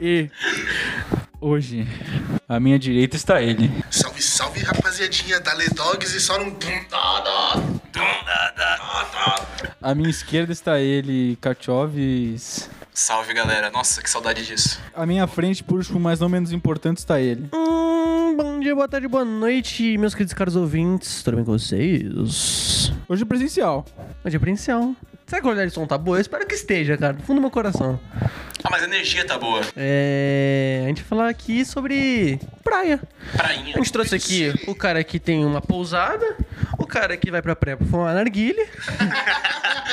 E 0.00 0.28
hoje, 1.40 1.86
à 2.48 2.58
minha 2.58 2.78
direita 2.78 3.16
está 3.16 3.40
ele. 3.40 3.70
Salve, 3.90 4.20
salve, 4.20 4.60
rapaziadinha 4.60 5.40
da 5.40 5.54
Le 5.54 5.68
Dogs 5.68 6.16
e 6.16 6.20
só 6.20 6.40
um... 6.40 6.54
À 9.80 9.94
minha 9.94 10.10
esquerda 10.10 10.52
está 10.52 10.80
ele, 10.80 11.36
Kachoves. 11.40 12.68
Salve 12.92 13.34
galera, 13.34 13.70
nossa, 13.70 14.02
que 14.02 14.08
saudade 14.08 14.44
disso. 14.46 14.80
À 14.94 15.04
minha 15.04 15.26
frente, 15.26 15.62
por 15.62 15.78
último, 15.78 16.00
mas 16.00 16.20
não 16.20 16.28
menos 16.28 16.52
importante, 16.52 16.98
está 16.98 17.20
ele. 17.20 17.48
Hum, 17.52 18.36
bom 18.36 18.60
dia, 18.60 18.74
boa 18.74 18.88
tarde, 18.88 19.06
boa 19.06 19.24
noite, 19.24 19.96
meus 19.98 20.14
queridos 20.14 20.34
caros 20.34 20.56
ouvintes. 20.56 21.22
Tudo 21.22 21.36
bem 21.36 21.44
com 21.44 21.52
vocês? 21.52 22.90
Hoje 23.08 23.22
é 23.22 23.26
presencial. 23.26 23.84
Hoje 24.24 24.36
é 24.36 24.38
presencial. 24.38 24.94
Será 25.34 25.40
que 25.40 25.48
a 25.48 25.50
qualidade 25.50 25.68
de 25.70 25.74
som 25.74 25.84
tá 25.84 25.98
boa? 25.98 26.16
Eu 26.16 26.20
espero 26.20 26.46
que 26.46 26.54
esteja, 26.54 26.96
cara. 26.96 27.14
Do 27.14 27.22
fundo 27.24 27.38
do 27.38 27.40
meu 27.40 27.50
coração. 27.50 27.98
Ah, 28.62 28.68
mas 28.70 28.82
a 28.82 28.86
energia 28.86 29.26
tá 29.26 29.36
boa. 29.36 29.62
É... 29.76 30.82
A 30.84 30.88
gente 30.88 31.02
vai 31.02 31.08
falar 31.08 31.28
aqui 31.28 31.64
sobre 31.64 32.38
praia. 32.62 33.00
Prainha. 33.32 33.74
A 33.74 33.78
gente 33.78 33.92
trouxe 33.92 34.14
aqui 34.14 34.54
o 34.68 34.76
cara 34.76 35.02
que 35.02 35.18
tem 35.18 35.44
uma 35.44 35.60
pousada, 35.60 36.36
o 36.78 36.86
cara 36.86 37.16
que 37.16 37.32
vai 37.32 37.42
pra 37.42 37.56
praia 37.56 37.76
pra 37.76 37.84
fumar 37.86 38.14
narguile 38.14 38.64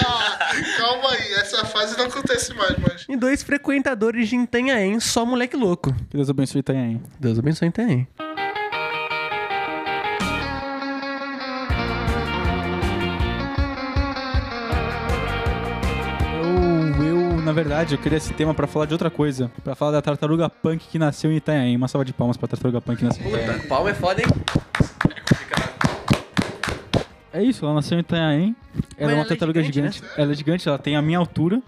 Ah, 0.06 0.52
calma 0.78 1.10
aí, 1.12 1.34
essa 1.34 1.66
fase 1.66 1.98
não 1.98 2.06
acontece 2.06 2.54
mais, 2.54 2.78
mas... 2.78 3.06
e 3.10 3.16
dois 3.18 3.42
frequentadores 3.42 4.30
de 4.30 4.36
Itanhaém, 4.36 5.00
só 5.00 5.26
moleque 5.26 5.56
louco. 5.56 5.92
Que 6.12 6.18
Deus 6.18 6.30
abençoe 6.30 6.60
Itanhaém. 6.60 7.02
Deus 7.20 7.40
abençoe 7.40 7.68
Itanhaém. 7.70 8.08
Verdade, 17.72 17.96
eu 17.96 18.00
queria 18.00 18.18
esse 18.18 18.34
tema 18.34 18.54
pra 18.54 18.68
falar 18.68 18.86
de 18.86 18.94
outra 18.94 19.10
coisa. 19.10 19.50
Pra 19.64 19.76
falar 19.76 19.92
da 19.94 20.02
tartaruga 20.02 20.50
punk 20.50 20.86
que 20.90 21.00
nasceu 21.00 21.32
em 21.32 21.38
Itanhaém. 21.38 21.76
Uma 21.78 21.88
salva 21.88 22.04
de 22.04 22.12
palmas 22.14 22.36
pra 22.36 22.48
tartaruga 22.48 22.82
punk 22.82 22.98
que 23.00 23.06
nasceu 23.06 23.24
em 23.26 23.30
Itanhaém. 23.30 23.54
Puta, 23.54 23.68
palma 23.68 23.90
é 23.90 23.94
foda, 23.94 24.22
hein? 24.22 24.28
É 27.34 27.42
isso, 27.42 27.64
ela 27.64 27.76
nasceu 27.76 27.98
em 27.98 28.02
Itanhaém. 28.02 28.56
Ela 28.76 28.84
Mas 28.98 29.00
é 29.00 29.06
uma 29.06 29.12
ela 29.14 29.22
é 29.22 29.26
tartaruga 29.26 29.64
gigante, 29.64 29.96
gigante. 30.00 30.20
Ela 30.20 30.32
é 30.32 30.36
gigante, 30.36 30.68
ela 30.68 30.78
tem 30.78 30.96
a 30.98 31.02
minha 31.02 31.18
altura. 31.18 31.62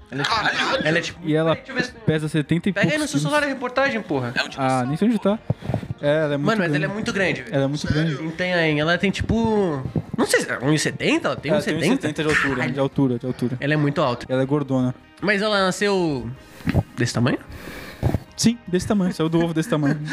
Ela 0.84 0.98
é 0.98 1.02
tipo... 1.02 1.20
E 1.24 1.34
ela 1.34 1.56
Deixa 1.56 1.72
eu 1.72 1.76
ver 1.76 1.86
se- 1.86 1.92
pesa 2.06 2.28
70 2.28 2.70
e 2.70 2.74
Pega 2.74 2.92
aí 2.92 2.98
no 2.98 3.08
seu 3.08 3.18
celular 3.20 3.44
a 3.44 3.46
reportagem, 3.48 4.02
porra. 4.02 4.34
É 4.36 4.44
um 4.44 4.50
tipo 4.50 4.62
Ah, 4.62 4.84
nem 4.86 4.98
sei 4.98 5.08
onde 5.08 5.20
tá. 5.20 5.40
É, 6.02 6.24
ela 6.26 6.34
é 6.34 6.38
muito 6.38 6.46
Mano, 6.48 6.60
mas 6.60 6.70
grande. 6.70 6.76
ela 6.76 6.86
é 6.86 6.94
muito 6.94 7.14
grande, 7.14 7.42
velho. 7.44 7.56
Ela 7.56 7.64
é 7.64 7.68
muito 7.68 7.88
grande. 7.88 8.22
Em 8.22 8.28
Itanhaém, 8.28 8.80
ela 8.82 8.98
tem 8.98 9.10
tipo... 9.10 9.82
Não 10.18 10.26
sei, 10.26 10.42
se 10.42 10.50
é 10.50 10.60
1,70? 10.60 11.26
Ela 11.26 11.36
tem 11.36 11.52
Ela 11.52 11.62
tem 11.62 11.80
1,70? 11.80 12.00
1,70 12.00 12.14
de 12.14 12.22
altura, 12.24 12.72
de 12.72 12.80
altura, 12.80 13.20
de 13.20 13.26
altura. 13.26 13.58
Ela 13.60 13.74
é 13.74 13.78
muito 13.78 14.02
alta. 14.02 14.26
Ela 14.30 14.44
é 14.44 14.46
gordona. 14.46 14.94
Mas 15.22 15.42
ela 15.42 15.60
nasceu... 15.64 16.30
Desse 16.96 17.14
tamanho? 17.14 17.40
Sim, 18.36 18.58
desse 18.68 18.88
tamanho, 18.88 19.14
saiu 19.14 19.30
do 19.30 19.40
ovo 19.40 19.54
desse 19.54 19.70
tamanho. 19.70 20.00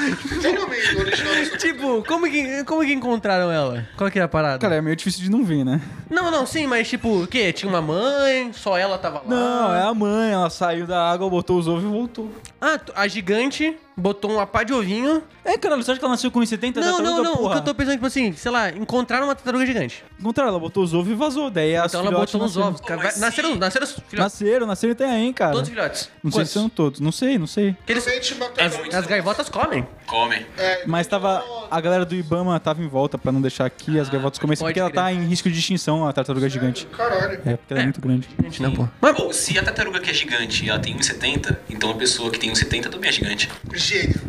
Tipo, 1.59 2.03
como 2.07 2.29
que, 2.31 2.65
como 2.65 2.83
que 2.83 2.93
encontraram 2.93 3.51
ela? 3.51 3.87
Qual 3.97 4.11
que 4.11 4.19
é 4.19 4.23
a 4.23 4.29
parada? 4.29 4.59
Cara, 4.59 4.77
é 4.77 4.81
meio 4.81 4.97
difícil 4.97 5.23
de 5.23 5.31
não 5.31 5.45
ver, 5.45 5.65
né? 5.65 5.81
Não, 6.09 6.31
não, 6.31 6.47
sim, 6.47 6.67
mas 6.67 6.89
tipo, 6.89 7.23
o 7.23 7.27
quê? 7.27 7.53
Tinha 7.53 7.69
uma 7.69 7.83
mãe, 7.83 8.53
só 8.53 8.79
ela 8.79 8.99
tava 8.99 9.19
lá? 9.19 9.25
Não, 9.27 9.75
é 9.75 9.83
a 9.83 9.95
mãe, 9.95 10.33
ela 10.33 10.51
saiu 10.51 10.87
da 10.87 11.11
água, 11.11 11.29
botou 11.29 11.59
os 11.59 11.69
ovos 11.69 11.85
e 11.85 11.87
voltou. 11.87 12.31
Ah, 12.61 12.79
a 12.95 13.07
gigante 13.09 13.77
botou 14.01 14.33
uma 14.33 14.47
pá 14.47 14.63
de 14.63 14.73
ovinho. 14.73 15.23
É, 15.45 15.57
caralho, 15.57 15.83
você 15.83 15.91
acha 15.93 15.99
que 15.99 16.05
ela 16.05 16.13
nasceu 16.13 16.31
com 16.31 16.41
1,70? 16.41 16.77
Não, 16.77 16.83
Tartaruga, 16.83 17.03
não, 17.11 17.23
não. 17.23 17.33
O 17.33 17.37
porra. 17.39 17.53
que 17.55 17.59
eu 17.61 17.65
tô 17.65 17.75
pensando, 17.75 17.95
tipo 17.95 18.07
assim, 18.07 18.33
sei 18.33 18.51
lá, 18.51 18.71
encontraram 18.71 19.27
uma 19.27 19.35
tartaruga 19.35 19.65
gigante. 19.67 20.05
Encontraram, 20.19 20.51
ela 20.51 20.59
botou 20.61 20.83
os 20.83 20.93
ovos 20.95 21.11
e 21.11 21.15
vazou. 21.15 21.51
Daí 21.51 21.77
as 21.77 21.93
Então 21.93 22.07
ela 22.07 22.11
botou 22.19 22.41
nasceram. 22.41 22.67
ovos. 22.69 22.81
Cara, 22.81 23.03
vai- 23.03 23.17
nasceram, 23.19 23.53
sim. 23.53 23.59
nasceram 23.59 23.85
os 23.87 23.93
filhotes. 23.93 24.19
Nasceram, 24.19 24.67
nasceram 24.67 24.91
em 24.91 24.95
Itanhaém, 24.95 25.33
cara. 25.33 25.53
Todos 25.53 25.69
os 25.69 25.75
filhotes. 25.75 26.11
Não 26.23 26.31
sei 26.31 26.39
Quantos? 26.41 26.51
se 26.53 26.59
são 26.59 26.69
todos, 26.69 27.01
não 27.01 27.13
sei, 27.13 27.39
não 27.39 27.47
sei. 27.47 27.77
Que 27.87 27.93
eles- 27.93 28.31
uma 28.33 28.47
as, 28.59 28.95
as 28.95 29.07
gaivotas 29.07 29.49
comem. 29.49 29.87
Come. 30.07 30.45
É, 30.59 30.85
Mas 30.87 31.07
tava. 31.07 31.43
A 31.71 31.81
galera 31.81 32.05
do 32.05 32.15
Ibama 32.15 32.59
tava 32.59 32.83
em 32.83 32.89
volta 32.89 33.17
pra 33.17 33.31
não 33.31 33.41
deixar 33.41 33.65
aqui 33.65 33.99
as 33.99 34.09
gaivotas 34.09 34.39
comerem, 34.39 34.59
pode 34.59 34.71
porque 34.73 34.81
ela 34.81 34.91
crer. 34.91 35.03
tá 35.03 35.13
em 35.13 35.25
risco 35.27 35.49
de 35.49 35.59
extinção, 35.59 36.07
a 36.07 36.13
tartaruga 36.13 36.49
gigante. 36.49 36.85
Caralho. 36.87 37.41
É, 37.47 37.57
porque 37.57 37.73
ela 37.73 37.81
é, 37.81 37.85
muito 37.85 38.01
grande. 38.01 38.29
Gente, 38.43 38.61
não, 38.63 38.73
pô. 38.73 38.89
Mas, 39.01 39.17
Pô, 39.17 39.33
se 39.33 39.57
a 39.59 39.63
tartaruga 39.63 40.01
que 40.01 40.11
é 40.11 40.15
gigante 40.15 40.69
ela 40.69 40.79
tem 40.79 40.95
1,70, 40.97 41.57
então 41.69 41.91
a 41.91 41.95
pessoa 41.95 42.31
que 42.31 42.39
tem 42.41 42.51
1,70 42.51 42.89
também 42.91 43.09
é 43.09 43.13
gigante. 43.13 43.49
Gênio. 43.91 44.21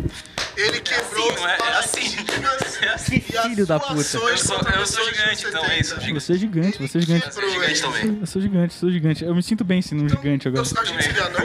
Ele 0.57 0.79
quebrou 0.81 1.29
assim, 1.31 1.39
não 1.39 1.47
é? 1.49 1.55
os 1.55 1.61
É 1.61 1.77
assim. 1.79 2.16
paradigmas 2.25 2.81
É 2.83 2.89
assim. 2.89 3.19
Que 3.19 3.31
filho 3.41 3.66
da 3.66 3.79
puta. 3.79 3.94
Eu 3.94 4.03
sou, 4.03 4.29
eu 4.29 4.38
sou 4.85 5.05
gigante, 5.05 5.45
então 5.47 5.66
é 5.66 5.79
isso. 5.79 5.95
70. 5.95 6.01
Gigante. 6.01 6.13
Você 6.22 6.33
é 6.33 6.38
gigante, 6.38 6.77
você 6.88 6.97
é 6.97 7.01
gigante. 7.01 7.29
Quebrou 7.29 7.49
Gigante 7.51 7.72
ele. 7.72 7.79
também. 7.81 8.17
Eu 8.19 8.25
sou 8.27 8.41
gigante, 8.41 8.73
sou 8.73 8.91
gigante. 8.91 9.23
Eu 9.23 9.33
me 9.35 9.41
sinto 9.44 9.63
bem 9.63 9.81
sendo 9.81 10.03
um 10.03 10.09
gigante 10.09 10.47
agora. 10.47 10.66
Eu- 10.67 10.79
A 10.81 10.85
gente 10.85 11.03
se 11.03 11.09
enganou 11.09 11.41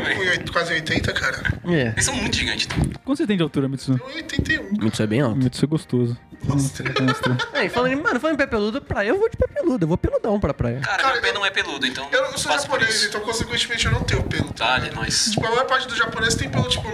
com 0.47 0.53
quase 0.53 0.72
80, 0.75 1.12
cara. 1.12 1.43
é. 1.66 1.88
Eles 1.88 2.04
são 2.04 2.15
muito 2.16 2.37
gigantes. 2.37 2.66
Quanto 3.04 3.19
você 3.19 3.27
tem 3.27 3.37
de 3.37 3.43
altura, 3.43 3.69
Mitsu? 3.69 3.99
81. 4.15 4.71
Muito 4.81 5.03
é 5.03 5.06
bem 5.06 5.21
alto. 5.21 5.37
Mitsu 5.37 5.65
é 5.65 5.69
gostoso. 5.69 6.19
Mostra. 6.43 6.87
É, 7.54 7.69
falando 7.69 7.93
em, 7.93 7.97
mano, 7.97 8.21
falando 8.21 8.34
em 8.34 8.38
pé 8.38 8.47
peludo, 8.47 8.83
praia, 8.83 9.09
eu 9.09 9.19
vou 9.19 9.28
de 9.31 9.37
pé 9.37 9.47
peludo. 9.47 9.84
Eu 9.84 9.88
vou 9.88 9.97
peludão 9.97 10.38
pra 10.38 10.53
praia. 10.53 10.81
Cara, 10.81 10.98
Cara, 11.03 11.12
meu 11.15 11.22
pé 11.22 11.31
eu- 11.31 11.34
não 11.34 11.47
é 11.47 11.50
peludo, 11.50 11.87
então. 11.87 12.06
Eu 12.12 12.22
não 12.31 12.37
sou 12.38 12.53
japonês, 12.53 13.04
então 13.04 13.21
consequentemente 13.22 13.87
eu 13.87 13.93
não 13.93 14.03
tenho 14.03 14.22
pelo. 14.25 14.53
Tá, 14.53 14.78
é 14.84 14.91
nóis. 14.94 15.31
Tipo, 15.31 15.47
a 15.47 15.50
maior 15.50 15.66
parte 15.66 15.87
dos 15.88 15.97
japoneses 15.97 16.34
tem 16.34 16.48
pelo, 16.50 16.69
tipo, 16.69 16.87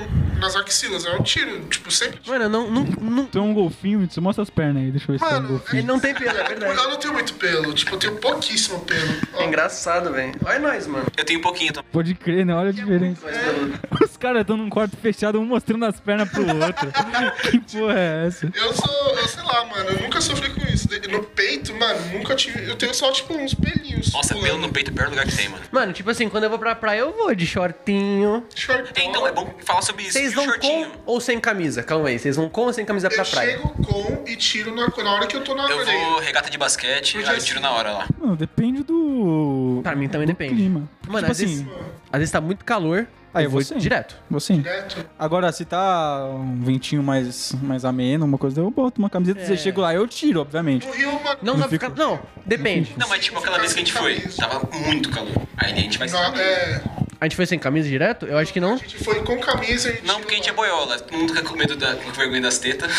nas 0.43 0.55
axilas. 0.57 1.05
É 1.07 1.13
um 1.15 1.23
tiro, 1.23 1.61
tipo, 1.67 1.91
sempre. 1.91 2.21
Mano, 2.27 2.45
eu 2.45 2.49
não, 2.51 2.71
não, 2.71 2.83
não... 2.85 3.25
Tu 3.27 3.39
é 3.39 3.41
um 3.41 3.55
golfinho, 3.55 4.01
Mitsu? 4.01 4.21
Mostra 4.21 4.43
as 4.43 4.51
pernas 4.51 4.83
aí, 4.83 4.91
deixa 4.91 5.11
eu 5.11 5.17
ver 5.17 5.19
se 5.19 5.25
é 5.25 5.29
um 5.29 5.33
Mano, 5.33 5.49
golfinho. 5.49 5.81
Ele 5.81 5.87
não 5.87 5.99
tem 6.01 6.15
pelo, 6.15 6.31
é 6.39 6.45
verdade. 6.45 6.77
Eu 6.79 6.89
não 6.91 6.97
tenho 6.99 7.13
muito 7.15 7.35
pelo, 7.35 7.73
tipo, 7.73 7.95
eu 7.95 7.99
tenho 7.99 8.17
pouquíssimo 8.17 8.81
pelo. 8.81 9.09
Ó, 9.35 9.41
É 9.41 9.47
engraçado, 9.47 10.13
velho. 10.13 10.33
Olha 10.45 10.59
nós, 10.59 10.87
mano. 10.87 11.07
Eu 11.17 11.25
tenho 11.25 11.39
um 11.39 11.43
pouquinho 11.43 11.73
também. 11.73 11.89
Pode 11.93 12.15
crer, 12.15 12.45
né? 12.45 12.55
Olha 12.55 12.71
a 12.71 12.73
diferença. 12.73 13.25
Mais 13.25 13.39
peludo. 13.39 13.79
Os 14.05 14.17
caras 14.17 14.41
estão 14.43 14.57
num 14.57 14.69
quarto 14.69 14.97
fechado, 14.97 15.41
um 15.41 15.45
mostrando 15.47 15.85
as 15.87 15.99
pernas 16.01 16.29
pro 16.29 16.43
outro. 16.43 16.89
que 17.51 17.59
porra 17.61 17.99
é 17.99 18.27
essa? 18.27 18.51
Eu 18.55 18.73
sou, 18.75 19.17
eu 19.19 19.29
sei 19.29 19.43
lá, 19.43 19.65
mano, 19.65 19.91
eu 19.91 20.01
nunca 20.03 20.21
sofri 20.21 20.51
com 20.51 20.61
isso. 20.69 20.89
No 21.11 21.23
peito, 21.25 21.75
mano, 21.75 22.01
nunca 22.13 22.35
tive. 22.35 22.69
Eu 22.69 22.75
tenho 22.77 22.93
só, 22.95 23.11
tipo, 23.13 23.35
uns 23.35 23.55
pelinhos. 23.55 24.13
Nossa, 24.13 24.35
pulando. 24.35 24.45
pelo 24.47 24.59
no 24.59 24.69
peito 24.73 24.91
é 24.91 24.93
o 24.93 24.97
pior 24.97 25.09
lugar 25.09 25.27
que 25.27 25.37
tem, 25.37 25.49
mano. 25.49 25.63
Mano, 25.71 25.93
tipo 25.93 26.11
assim, 26.11 26.29
quando 26.29 26.45
eu 26.45 26.51
vou 26.51 26.59
pra 26.59 26.75
praia, 26.75 27.01
eu 27.01 27.13
vou 27.13 27.35
de 27.35 27.47
shortinho. 27.47 28.45
Short- 28.55 28.93
Então 28.97 29.27
é 29.27 29.33
bom 29.33 29.55
falar 29.65 29.83
sobre 29.83 30.03
isso. 30.05 30.13
Vocês 30.13 30.32
O 30.33 30.37
vão 30.37 30.45
shortinho? 30.45 30.87
com 30.91 30.99
ou 31.07 31.21
sem 31.21 31.39
camisa? 31.41 31.83
Calma 31.83 32.09
aí, 32.09 32.19
vocês 32.19 32.37
vão 32.37 32.49
com 32.49 32.63
ou 32.63 32.73
sem 32.73 32.85
camisa 32.85 33.09
pra 33.09 33.23
Eu 33.23 33.31
praia? 33.31 33.51
chego 33.53 33.69
com 33.71 34.23
e 34.27 34.37
tiro 34.37 34.75
na, 34.75 34.89
na 34.89 35.13
hora 35.13 35.27
que 35.27 35.37
eu 35.37 35.43
tô 35.45 35.55
na 35.55 35.69
Eu 35.69 35.81
areia. 35.81 36.09
vou 36.11 36.21
regata 36.21 36.49
de 36.51 36.59
basquete, 36.59 37.19
aí 37.19 37.37
eu 37.37 37.43
tiro 37.43 37.61
na 37.61 37.71
hora 37.73 37.93
lá. 37.93 38.07
Mano, 38.19 38.37
depende 38.37 38.83
do. 38.83 39.81
Pra 39.83 39.95
mim 39.97 40.09
também 40.09 40.27
do 40.27 40.31
depende. 40.33 40.55
clima. 40.55 40.89
Mano, 41.07 41.19
tipo 41.19 41.33
às, 41.33 41.41
assim, 41.41 41.47
vezes, 41.47 41.67
às 42.13 42.19
vezes 42.19 42.33
tá 42.33 42.41
muito 42.41 42.65
calor, 42.65 43.07
Aí 43.35 43.45
eu 43.45 43.51
vou 43.51 43.63
você. 43.65 43.75
direto. 43.77 44.15
você. 44.29 44.53
Direto. 44.55 45.07
Agora, 45.19 45.51
se 45.53 45.65
tá 45.65 46.27
um 46.35 46.61
ventinho 46.61 47.03
mais, 47.03 47.53
mais 47.63 47.83
ameno, 47.83 48.27
uma 48.27 48.37
coisa, 48.37 48.61
eu 48.61 48.71
boto 48.71 48.99
uma 49.01 49.09
camiseta. 49.09 49.41
É. 49.41 49.47
Você 49.47 49.57
chega 49.57 49.81
lá, 49.81 49.95
eu 49.95 50.07
tiro, 50.07 50.41
obviamente. 50.43 50.87
No 50.87 50.93
Rio, 50.93 51.13
mano. 51.13 51.39
Não, 51.41 51.55
Não 51.55 51.61
não, 51.61 51.69
fica- 51.69 51.89
não 51.89 52.21
depende. 52.45 52.95
Não, 52.99 53.09
mas 53.09 53.25
tipo 53.25 53.39
aquela 53.39 53.59
vez 53.59 53.73
que 53.73 53.81
a 53.81 53.85
gente 53.85 53.93
foi, 53.95 54.21
tava 54.37 54.69
muito 54.87 55.09
calor. 55.09 55.33
Aí 55.57 55.73
a 55.73 55.77
gente 55.77 55.97
vai 55.99 56.09
na- 56.11 56.39
é, 56.39 56.83
A 57.23 57.27
gente 57.27 57.37
foi 57.37 57.47
sem 57.47 57.57
camisa 57.57 57.89
direto? 57.89 58.27
Eu 58.27 58.37
acho 58.37 58.53
que 58.53 58.59
não. 58.59 58.75
a 58.75 58.79
gente 58.79 58.99
foi 58.99 59.23
com 59.23 59.39
camisa 59.39 59.89
e. 59.91 60.05
Não, 60.05 60.19
porque 60.19 60.35
a 60.35 60.37
gente 60.39 60.51
é 60.51 60.53
boiola. 60.53 60.99
Todo 60.99 61.17
mundo 61.17 61.33
fica 61.33 61.49
com 61.49 61.57
medo 61.57 61.77
da 61.77 61.95
com 61.95 62.11
vergonha 62.11 62.41
das 62.43 62.59
tetas. 62.59 62.91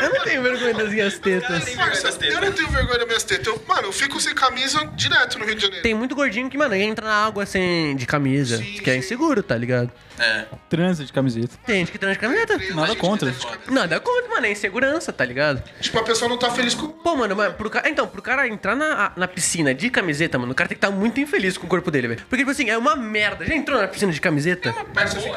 Eu 0.00 0.14
não 0.14 0.24
tenho 0.24 0.42
vergonha 0.42 0.72
das 0.72 0.90
minhas 0.90 1.18
tetas. 1.18 1.50
Das 1.50 1.68
eu 1.68 2.12
tetas. 2.18 2.40
não 2.40 2.52
tenho 2.52 2.70
vergonha 2.70 2.98
das 3.00 3.06
minhas 3.06 3.22
tetas. 3.24 3.46
Eu, 3.48 3.62
mano, 3.68 3.88
eu 3.88 3.92
fico 3.92 4.18
sem 4.18 4.34
camisa 4.34 4.82
direto 4.94 5.38
no 5.38 5.44
Rio 5.44 5.56
de 5.56 5.60
Janeiro. 5.60 5.82
Tem 5.82 5.92
muito 5.92 6.14
gordinho 6.14 6.48
que, 6.48 6.56
mano, 6.56 6.74
entra 6.74 7.04
na 7.04 7.26
água 7.26 7.44
sem 7.44 7.94
de 7.96 8.06
camisa. 8.06 8.56
Sim, 8.56 8.78
que 8.82 8.88
é 8.88 8.96
inseguro, 8.96 9.42
tá 9.42 9.58
ligado? 9.58 9.92
É. 10.18 10.46
Transa 10.68 11.04
de 11.04 11.12
camiseta. 11.12 11.56
Tem 11.66 11.80
gente 11.80 11.92
que 11.92 11.98
transa 11.98 12.14
de 12.14 12.20
camiseta. 12.20 12.58
Nada 12.74 12.88
gente 12.88 12.98
contra. 12.98 13.32
tá. 13.32 13.58
Nada 13.70 14.00
contra, 14.00 14.28
mano, 14.28 14.46
é 14.46 14.52
insegurança, 14.52 15.12
tá 15.12 15.24
ligado? 15.24 15.62
Tipo, 15.80 15.98
a 15.98 16.02
pessoa 16.02 16.28
não 16.28 16.38
tá 16.38 16.50
feliz 16.50 16.74
com. 16.74 16.88
Pô, 16.88 17.16
mano, 17.16 17.36
mas 17.36 17.52
pro 17.54 17.68
cara. 17.70 17.88
Então, 17.88 18.06
pro 18.06 18.22
cara 18.22 18.46
entrar 18.48 18.74
na, 18.74 19.12
na 19.16 19.28
piscina 19.28 19.74
de 19.74 19.90
camiseta, 19.90 20.38
mano, 20.38 20.52
o 20.52 20.54
cara 20.54 20.68
tem 20.68 20.76
que 20.76 20.84
estar 20.84 20.94
muito 20.94 21.20
infeliz 21.20 21.56
com 21.58 21.66
o 21.66 21.68
corpo 21.68 21.90
dele, 21.90 22.08
velho. 22.08 22.20
Porque, 22.28 22.38
tipo 22.38 22.50
assim, 22.50 22.68
é 22.70 22.78
uma 22.78 22.96
merda. 22.96 23.44
Já 23.44 23.54
entrou 23.54 23.80
na 23.80 23.88
piscina 23.88 24.12
de 24.12 24.20
camiseta? 24.20 24.74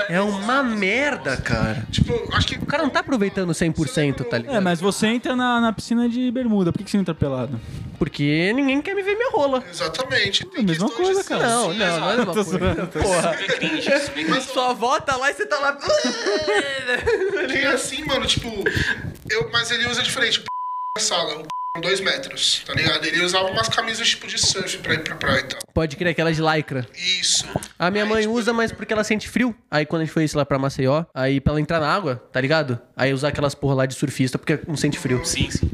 É 0.09 0.21
uma 0.21 0.63
merda, 0.63 1.37
cara. 1.37 1.85
Tipo, 1.91 2.13
acho 2.33 2.47
que. 2.47 2.55
O 2.55 2.65
cara 2.65 2.83
não 2.83 2.89
tá 2.89 2.99
aproveitando 2.99 3.51
100%, 3.51 4.25
tá 4.25 4.37
ligado? 4.37 4.55
É, 4.55 4.59
mas 4.59 4.79
você 4.79 5.07
entra 5.07 5.35
na, 5.35 5.59
na 5.59 5.73
piscina 5.73 6.07
de 6.07 6.31
bermuda. 6.31 6.71
Por 6.71 6.79
que, 6.79 6.83
que 6.85 6.91
você 6.91 6.97
entra 6.97 7.13
pelado? 7.13 7.59
Porque 7.99 8.53
ninguém 8.53 8.81
quer 8.81 8.95
me 8.95 9.03
ver 9.03 9.15
minha 9.15 9.29
rola. 9.29 9.63
Exatamente. 9.69 10.45
Tem 10.45 10.61
É 10.61 10.63
a 10.63 10.67
mesma 10.67 10.89
coisa, 10.89 11.19
assim, 11.19 11.29
cara. 11.29 11.47
Não, 11.47 11.71
sim, 11.73 11.77
não, 11.77 11.99
não 11.99 12.09
é 12.09 12.13
a 12.13 12.17
mesma 12.17 12.33
coisa. 12.33 12.59
Porra. 12.87 13.35
Cringe. 13.35 14.41
Sua 14.41 14.69
avó 14.71 14.99
tá 15.01 15.17
lá 15.17 15.29
e 15.29 15.33
você 15.33 15.45
tá 15.45 15.59
lá. 15.59 15.77
Tem 17.51 17.65
assim, 17.65 18.05
mano, 18.05 18.25
tipo. 18.25 18.47
Eu, 19.29 19.49
mas 19.51 19.69
ele 19.69 19.85
usa 19.87 20.01
diferente. 20.01 20.39
O 20.39 20.43
p 20.43 20.47
é 20.97 21.01
sala, 21.01 21.39
o 21.39 21.43
p 21.43 21.47
dois 21.81 21.99
metros, 21.99 22.63
tá 22.65 22.73
ligado? 22.73 23.05
Ele 23.05 23.21
usava 23.21 23.49
umas 23.49 23.69
camisas 23.69 24.07
tipo 24.07 24.27
de 24.27 24.37
surf 24.37 24.77
pra 24.79 24.93
ir 24.93 25.03
pra 25.03 25.15
praia 25.15 25.39
e 25.39 25.43
tal. 25.43 25.59
Pode 25.73 25.95
crer 25.95 26.11
aquela 26.11 26.33
de 26.33 26.41
lycra. 26.41 26.87
Isso. 26.95 27.45
A 27.77 27.91
minha 27.91 28.03
Aí, 28.05 28.09
mãe 28.09 28.21
tipo, 28.21 28.33
usa, 28.33 28.51
mas 28.53 28.71
porque 28.71 28.91
ela 28.91 29.03
sente 29.03 29.29
frio. 29.29 29.55
Aí 29.69 29.85
quando 29.85 30.01
a 30.01 30.05
gente 30.05 30.13
foi 30.13 30.23
isso 30.23 30.37
lá 30.37 30.45
pra 30.45 30.57
Maceió, 30.57 31.05
aí 31.13 31.39
pra 31.39 31.51
ela 31.53 31.61
entrar 31.61 31.79
na 31.79 31.93
água, 31.93 32.15
tá 32.31 32.41
ligado? 32.41 32.79
Aí 32.97 33.13
usar 33.13 33.29
aquelas 33.29 33.55
porra 33.55 33.75
lá 33.75 33.85
de 33.85 33.93
surfista 33.93 34.37
porque 34.37 34.59
não 34.67 34.75
sente 34.75 34.97
frio. 34.97 35.21
Sim, 35.25 35.49
sim. 35.51 35.69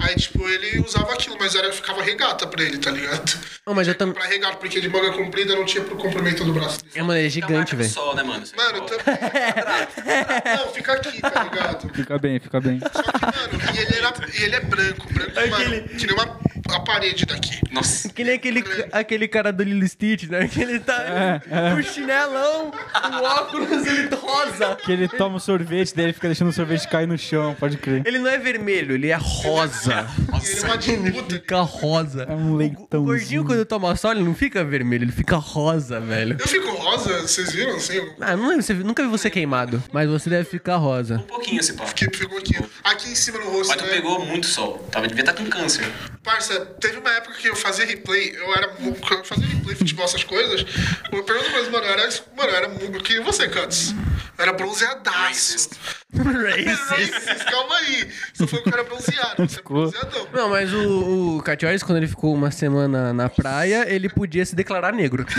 Aí, 0.00 0.14
tipo, 0.16 0.48
ele 0.48 0.80
usava 0.80 1.12
aquilo, 1.12 1.36
mas 1.38 1.54
era, 1.54 1.72
ficava 1.72 2.02
regata 2.02 2.46
pra 2.46 2.62
ele, 2.62 2.78
tá 2.78 2.90
ligado? 2.90 3.38
Não, 3.66 3.74
mas 3.74 3.86
eu 3.88 3.94
também. 3.94 4.14
Pra 4.14 4.24
regata, 4.26 4.56
porque 4.56 4.80
de 4.80 4.88
manga 4.88 5.12
comprida 5.12 5.54
não 5.54 5.64
tinha 5.64 5.84
pro 5.84 5.96
comprimento 5.96 6.44
do 6.44 6.52
braço 6.52 6.78
dele. 6.82 6.92
É, 6.94 7.02
mano, 7.02 7.18
ele 7.18 7.26
é 7.26 7.30
gigante, 7.30 7.76
velho. 7.76 7.88
sol, 7.90 8.14
né, 8.14 8.22
mano? 8.22 8.44
Mano, 8.56 8.78
eu 8.78 8.80
também. 8.86 9.04
Não, 10.56 10.72
fica 10.72 10.92
aqui, 10.94 11.20
tá 11.20 11.44
ligado? 11.44 11.94
Fica 11.94 12.18
bem, 12.18 12.38
fica 12.40 12.60
bem. 12.60 12.80
Só 12.80 13.02
que, 13.02 13.26
mano, 13.26 13.74
e 13.74 13.78
ele, 13.78 13.96
era, 13.96 14.14
e 14.38 14.42
ele 14.42 14.56
é 14.56 14.60
branco, 14.60 15.06
branco, 15.12 15.38
Aquele- 15.38 15.76
mano, 15.82 15.88
que 15.88 16.06
nem 16.06 16.14
uma, 16.14 16.40
a 16.74 16.80
parede 16.80 17.26
daqui. 17.26 17.58
Nossa. 17.70 18.08
Que 18.08 18.24
nem 18.24 18.34
aquele, 18.34 18.64
aquele 18.92 19.28
cara 19.28 19.52
do 19.52 19.62
Lilo 19.62 19.86
Stitch, 19.86 20.24
né? 20.24 20.48
Que 20.48 20.60
ele 20.62 20.80
tá 20.80 21.40
É, 21.48 21.70
com 21.70 21.76
o 21.78 21.82
chinelão, 21.82 22.70
o 22.70 23.22
óculos, 23.24 23.86
ele 23.86 24.08
rosa. 24.14 24.76
Que 24.76 24.92
ele 24.92 25.08
toma 25.08 25.36
o 25.36 25.40
sorvete, 25.40 25.94
daí 25.94 26.06
ele 26.06 26.12
fica 26.12 26.28
deixando 26.28 26.48
o 26.48 26.52
sorvete 26.52 26.88
cair 26.88 27.06
no 27.06 27.16
chão, 27.18 27.54
pode 27.58 27.76
crer. 27.76 28.02
Ele 28.06 28.18
não 28.18 28.28
é 28.30 28.38
vermelho, 28.38 28.94
ele 28.94 29.08
é 29.08 29.16
rosa. 29.20 29.89
E 29.90 30.50
ele 30.50 30.60
é 30.60 30.64
uma 30.64 30.78
diluta. 30.78 31.34
Fica 31.34 31.60
rosa. 31.60 32.22
É 32.24 32.32
um 32.32 32.52
O 32.52 32.56
leitãozinho. 32.56 33.04
gordinho, 33.04 33.44
quando 33.44 33.64
toma 33.64 33.94
sol, 33.96 34.12
ele 34.12 34.22
não 34.22 34.34
fica 34.34 34.64
vermelho, 34.64 35.04
ele 35.04 35.12
fica 35.12 35.36
rosa, 35.36 36.00
velho. 36.00 36.36
Eu 36.38 36.46
fico 36.48 36.70
rosa, 36.76 37.22
vocês 37.22 37.52
viram 37.52 37.76
assim? 37.76 38.00
Ah, 38.20 38.36
não 38.36 38.48
lembro, 38.48 38.62
você- 38.62 38.74
nunca 38.74 39.02
vi 39.02 39.08
você 39.08 39.28
queimado, 39.30 39.82
mas 39.92 40.08
você 40.08 40.30
deve 40.30 40.44
ficar 40.48 40.76
rosa. 40.76 41.16
Um 41.16 41.22
pouquinho 41.22 41.60
esse 41.60 41.72
pau. 41.72 41.86
Que 41.94 42.06
ficou 42.16 42.38
aqui. 42.38 42.54
Aqui 42.82 43.10
em 43.10 43.14
cima 43.14 43.38
no 43.38 43.50
rosto, 43.50 43.68
Mas 43.68 43.76
tu 43.76 43.84
né? 43.86 43.90
pegou 43.94 44.24
muito 44.24 44.46
sol. 44.46 44.78
Tava, 44.90 45.06
devia 45.06 45.22
estar 45.22 45.34
com 45.34 45.44
câncer. 45.46 45.84
Parça, 46.22 46.64
teve 46.80 46.98
uma 46.98 47.10
época 47.10 47.34
que 47.34 47.48
eu 47.48 47.56
fazia 47.56 47.84
replay, 47.84 48.34
eu 48.36 48.54
era. 48.54 48.74
Eu 48.80 49.24
fazia 49.24 49.46
replay, 49.46 49.76
futebol, 49.76 50.04
essas 50.04 50.24
coisas. 50.24 50.64
Eu 51.12 51.22
pergunto 51.24 51.50
pra 51.50 51.58
eles, 51.58 51.70
mano, 51.70 51.84
eu 51.86 51.90
era. 51.92 52.08
Mano, 52.36 52.50
eu 52.50 52.56
era. 52.56 52.68
mu- 52.68 53.00
Que 53.02 53.20
você, 53.20 53.48
Cuts? 53.48 53.92
Eu 54.38 54.42
era 54.44 54.52
bronzeadaço. 54.54 55.68
Racist, 56.14 57.44
calma 57.50 57.76
aí. 57.76 58.08
Você 58.34 58.46
foi 58.46 58.60
um 58.60 58.64
cara 58.64 58.82
bronzeado, 58.84 59.46
você 59.48 59.60
é 59.60 59.62
bronzeadão. 59.62 60.28
Não, 60.32 60.48
mas 60.48 60.72
o, 60.72 61.36
o 61.38 61.42
Catiores, 61.42 61.82
quando 61.82 61.98
ele 61.98 62.08
ficou 62.08 62.34
uma 62.34 62.50
semana 62.50 63.12
na 63.12 63.28
praia, 63.28 63.84
ele 63.88 64.08
podia 64.08 64.44
se 64.44 64.54
declarar 64.54 64.92
negro. 64.92 65.24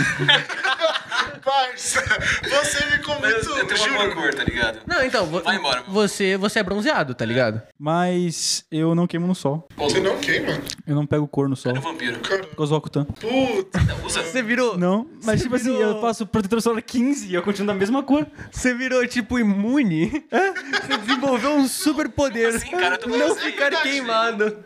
Parça, 1.44 2.00
você 2.48 2.78
ficou 2.82 3.18
Mas 3.20 3.34
muito. 3.46 3.58
eu 3.58 3.66
tenho 3.66 3.94
uma 3.94 4.14
cor, 4.14 4.34
tá 4.34 4.44
ligado? 4.44 4.78
Não, 4.86 5.02
então, 5.02 5.26
vo- 5.26 5.42
Vai 5.42 5.56
embora, 5.56 5.80
mano. 5.82 5.92
você, 5.92 6.36
você 6.36 6.60
é 6.60 6.62
bronzeado, 6.62 7.14
tá 7.14 7.24
ligado? 7.24 7.60
Mas 7.78 8.64
eu 8.70 8.94
não 8.94 9.06
queimo 9.06 9.26
no 9.26 9.34
sol. 9.34 9.68
Você 9.76 10.00
não 10.00 10.16
queima? 10.18 10.58
Eu 10.86 10.94
não 10.94 11.06
pego 11.06 11.26
cor 11.26 11.48
no 11.48 11.56
sol. 11.56 11.74
é 11.74 11.78
um 11.78 11.82
vampiro. 11.82 12.20
Eu 12.56 12.64
Rokutan. 12.66 13.04
puta. 13.04 13.80
Usa. 14.04 14.22
Você 14.22 14.42
virou. 14.42 14.78
Não, 14.78 15.06
mas 15.24 15.42
tipo 15.42 15.54
assim, 15.54 15.76
eu 15.76 16.00
passo 16.00 16.24
protetor 16.26 16.62
solar 16.62 16.80
15 16.82 17.28
e 17.28 17.34
eu 17.34 17.42
continuo 17.42 17.66
da 17.66 17.74
mesma 17.74 18.02
cor. 18.02 18.26
Você 18.50 18.72
virou, 18.74 19.06
tipo, 19.06 19.38
imune. 19.38 20.24
Você 20.30 20.98
desenvolveu 20.98 21.50
um 21.54 21.68
super 21.68 22.08
poder. 22.08 22.54
Assim, 22.54 22.70
cara, 22.70 22.98
eu 23.02 23.08
Não 23.08 23.36
ficar 23.36 23.70
queimado. 23.82 24.58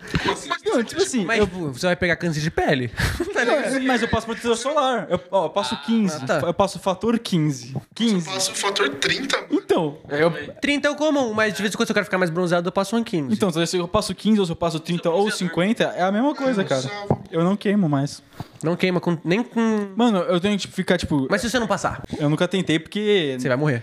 Não, 0.64 0.82
tipo 0.84 1.02
assim, 1.02 1.25
Mas, 1.25 1.38
eu, 1.38 1.46
tipo, 1.46 1.73
você 1.73 1.87
vai 1.87 1.96
pegar 1.96 2.17
câncer 2.17 2.40
de 2.40 2.50
pele. 2.50 2.90
Tá? 3.37 3.44
Não, 3.44 3.82
mas 3.82 4.00
eu 4.00 4.08
passo 4.08 4.25
protetor 4.26 4.56
solar. 4.56 5.06
Eu, 5.11 5.20
ó, 5.31 5.44
eu 5.46 5.50
passo 5.50 5.76
15. 5.82 6.17
Ah, 6.23 6.26
tá. 6.26 6.38
Eu 6.46 6.55
passo 6.55 6.65
fator 6.78 7.18
15. 7.18 7.74
15. 7.94 8.26
Passa 8.28 8.50
o 8.50 8.54
fator 8.54 8.88
30, 8.88 9.36
mano. 9.36 9.48
Então, 9.52 9.98
eu, 10.08 10.32
30 10.60 10.88
é 10.88 10.90
o 10.90 10.94
comum, 10.96 11.32
mas 11.32 11.54
de 11.54 11.62
vez 11.62 11.72
em 11.72 11.76
quando 11.76 11.86
se 11.86 11.92
eu 11.92 11.94
quero 11.94 12.04
ficar 12.04 12.18
mais 12.18 12.30
bronzeado, 12.30 12.68
eu 12.68 12.72
passo 12.72 12.96
um 12.96 13.02
15. 13.04 13.32
então, 13.32 13.50
se 13.66 13.76
eu 13.76 13.88
passo 13.88 14.14
15 14.14 14.40
ou 14.40 14.46
se 14.46 14.52
eu 14.52 14.56
passo 14.56 14.80
30 14.80 15.10
ou 15.10 15.30
50, 15.30 15.84
é 15.84 16.02
a 16.02 16.12
mesma 16.12 16.34
coisa, 16.34 16.64
cara. 16.64 16.84
Eu 17.30 17.42
não 17.44 17.56
queimo 17.56 17.88
mais. 17.88 18.22
Não 18.62 18.74
queima 18.76 19.00
com, 19.00 19.18
nem 19.24 19.42
com. 19.42 19.88
Mano, 19.96 20.18
eu 20.18 20.40
tenho 20.40 20.58
que 20.58 20.66
ficar, 20.68 20.96
tipo. 20.96 21.26
Mas 21.30 21.40
se 21.42 21.50
você 21.50 21.58
não 21.58 21.66
passar, 21.66 22.02
Eu 22.18 22.28
nunca 22.28 22.48
tentei 22.48 22.78
porque. 22.78 23.36
você 23.38 23.48
vai 23.48 23.56
morrer. 23.56 23.82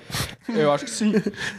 Eu 0.49 0.71
acho 0.71 0.85
que 0.85 0.91
sim. 0.91 1.13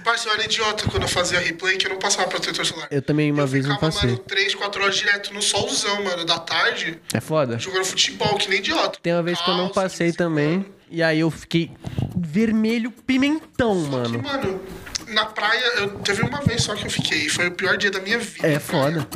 Parça, 0.04 0.28
eu 0.28 0.32
era 0.34 0.44
idiota 0.44 0.84
quando 0.90 1.04
eu 1.04 1.08
fazia 1.08 1.38
replay 1.38 1.76
que 1.76 1.86
eu 1.86 1.90
não 1.90 1.98
passava 1.98 2.28
protetor 2.28 2.66
solar. 2.66 2.88
Eu 2.90 3.00
também 3.00 3.30
uma 3.30 3.46
vez 3.46 3.66
não 3.66 3.74
ficava, 3.76 3.92
passei. 3.92 4.10
mano, 4.10 4.22
3, 4.24 4.54
4 4.56 4.82
horas 4.82 4.96
direto 4.96 5.32
no 5.32 5.40
solzão, 5.42 6.02
mano, 6.02 6.24
da 6.24 6.38
tarde, 6.38 6.98
É 7.12 7.20
foda. 7.20 7.58
jogando 7.58 7.84
futebol, 7.84 8.36
que 8.36 8.48
nem 8.50 8.58
idiota. 8.58 8.98
Tem 9.02 9.12
uma 9.12 9.22
vez 9.22 9.40
que 9.40 9.48
eu 9.48 9.54
não 9.54 9.64
Calça, 9.68 9.80
passei 9.82 10.06
vez 10.08 10.16
também. 10.16 10.66
E 10.90 11.02
aí 11.02 11.20
eu 11.20 11.30
fiquei 11.30 11.70
vermelho 12.16 12.90
pimentão, 12.90 13.82
Que, 13.84 13.90
mano. 13.90 14.22
mano, 14.22 14.60
na 15.08 15.26
praia, 15.26 15.64
eu, 15.78 15.90
teve 16.00 16.22
uma 16.22 16.40
vez 16.40 16.62
só 16.62 16.74
que 16.74 16.86
eu 16.86 16.90
fiquei. 16.90 17.28
Foi 17.28 17.48
o 17.48 17.52
pior 17.52 17.76
dia 17.76 17.90
da 17.90 18.00
minha 18.00 18.18
vida. 18.18 18.46
É 18.46 18.58
foda. 18.58 19.06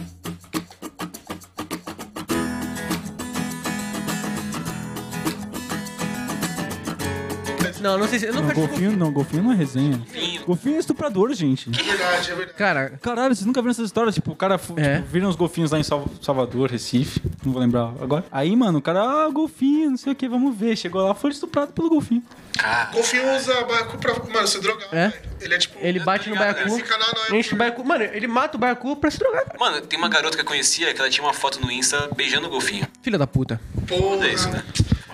Não, 7.81 7.99
não 7.99 8.09
sei 8.09 8.19
se. 8.19 8.27
Eu 8.27 8.35
não 8.35 8.43
Não, 8.43 8.55
golfinho 8.55 8.97
não, 8.97 9.13
golfinho 9.13 9.43
não 9.43 9.53
é 9.53 9.55
resenha. 9.57 10.01
Golfinho 10.47 10.77
é 10.77 10.79
estuprador, 10.79 11.33
gente. 11.35 11.69
É 11.71 11.83
verdade, 11.83 12.31
é 12.31 12.35
verdade. 12.35 12.59
Cara, 12.59 12.91
Caralho, 13.03 13.35
vocês 13.35 13.47
nunca 13.47 13.61
viram 13.61 13.71
essas 13.71 13.87
histórias? 13.87 14.15
Tipo, 14.15 14.33
o 14.33 14.37
cara 14.37 14.55
É. 14.77 14.97
tipo, 14.97 15.09
viram 15.09 15.29
os 15.29 15.37
golfinhos 15.37 15.71
lá 15.71 15.79
em 15.79 15.83
Sal- 15.83 16.09
Salvador, 16.23 16.71
Recife. 16.71 17.21
Não 17.45 17.53
vou 17.53 17.61
lembrar 17.61 17.93
agora. 18.01 18.25
Aí, 18.33 18.55
mano, 18.57 18.79
o 18.79 18.83
cara, 18.83 19.03
ah, 19.03 19.29
golfinho, 19.31 19.91
não 19.91 19.97
sei 19.97 20.13
o 20.13 20.17
que, 20.17 20.29
vamos 20.29 20.57
ver. 20.57 20.77
Chegou 20.77 21.03
lá, 21.03 21.15
foi 21.15 21.31
estuprado 21.31 21.73
pelo 21.73 21.89
golfinho. 21.89 22.23
Cara, 22.57 22.91
Golfinho 22.93 23.37
usa 23.37 23.55
baiacu 23.65 23.99
pra, 23.99 24.15
mano, 24.33 24.47
se 24.49 24.61
drogar. 24.61 24.89
É? 24.93 25.09
velho. 25.11 25.23
Ele 25.41 25.55
é 25.55 25.59
tipo... 25.59 25.79
ele 25.81 26.01
bate 26.01 26.29
no 26.29 26.35
ligado, 26.35 26.55
baiacu. 26.57 26.73
Ele 26.75 26.83
fica 26.83 26.99
na 26.99 27.07
noite. 27.07 27.37
Enche 27.37 27.55
o 27.55 27.57
baiacu. 27.57 27.85
Mano, 27.85 28.03
ele 28.03 28.27
mata 28.27 28.57
o 28.57 28.61
baiacu 28.61 28.97
pra 28.97 29.09
se 29.13 29.19
drogar. 29.21 29.45
cara. 29.45 29.57
mano, 29.61 29.81
tem 29.83 29.97
uma 29.97 30.09
garota 30.09 30.37
que 30.37 30.41
eu 30.43 30.47
conhecia 30.47 30.93
que 30.93 31.01
ela 31.01 31.09
tinha 31.09 31.25
uma 31.25 31.33
foto 31.33 31.61
no 31.61 31.71
Insta 31.71 32.09
beijando 32.17 32.49
o 32.49 32.51
golfinho. 32.51 32.85
Filha 33.01 33.17
da 33.17 33.29
puta. 33.29 33.61
Porra. 33.87 34.27
É 34.27 34.33
isso, 34.35 34.49
né? 34.51 34.65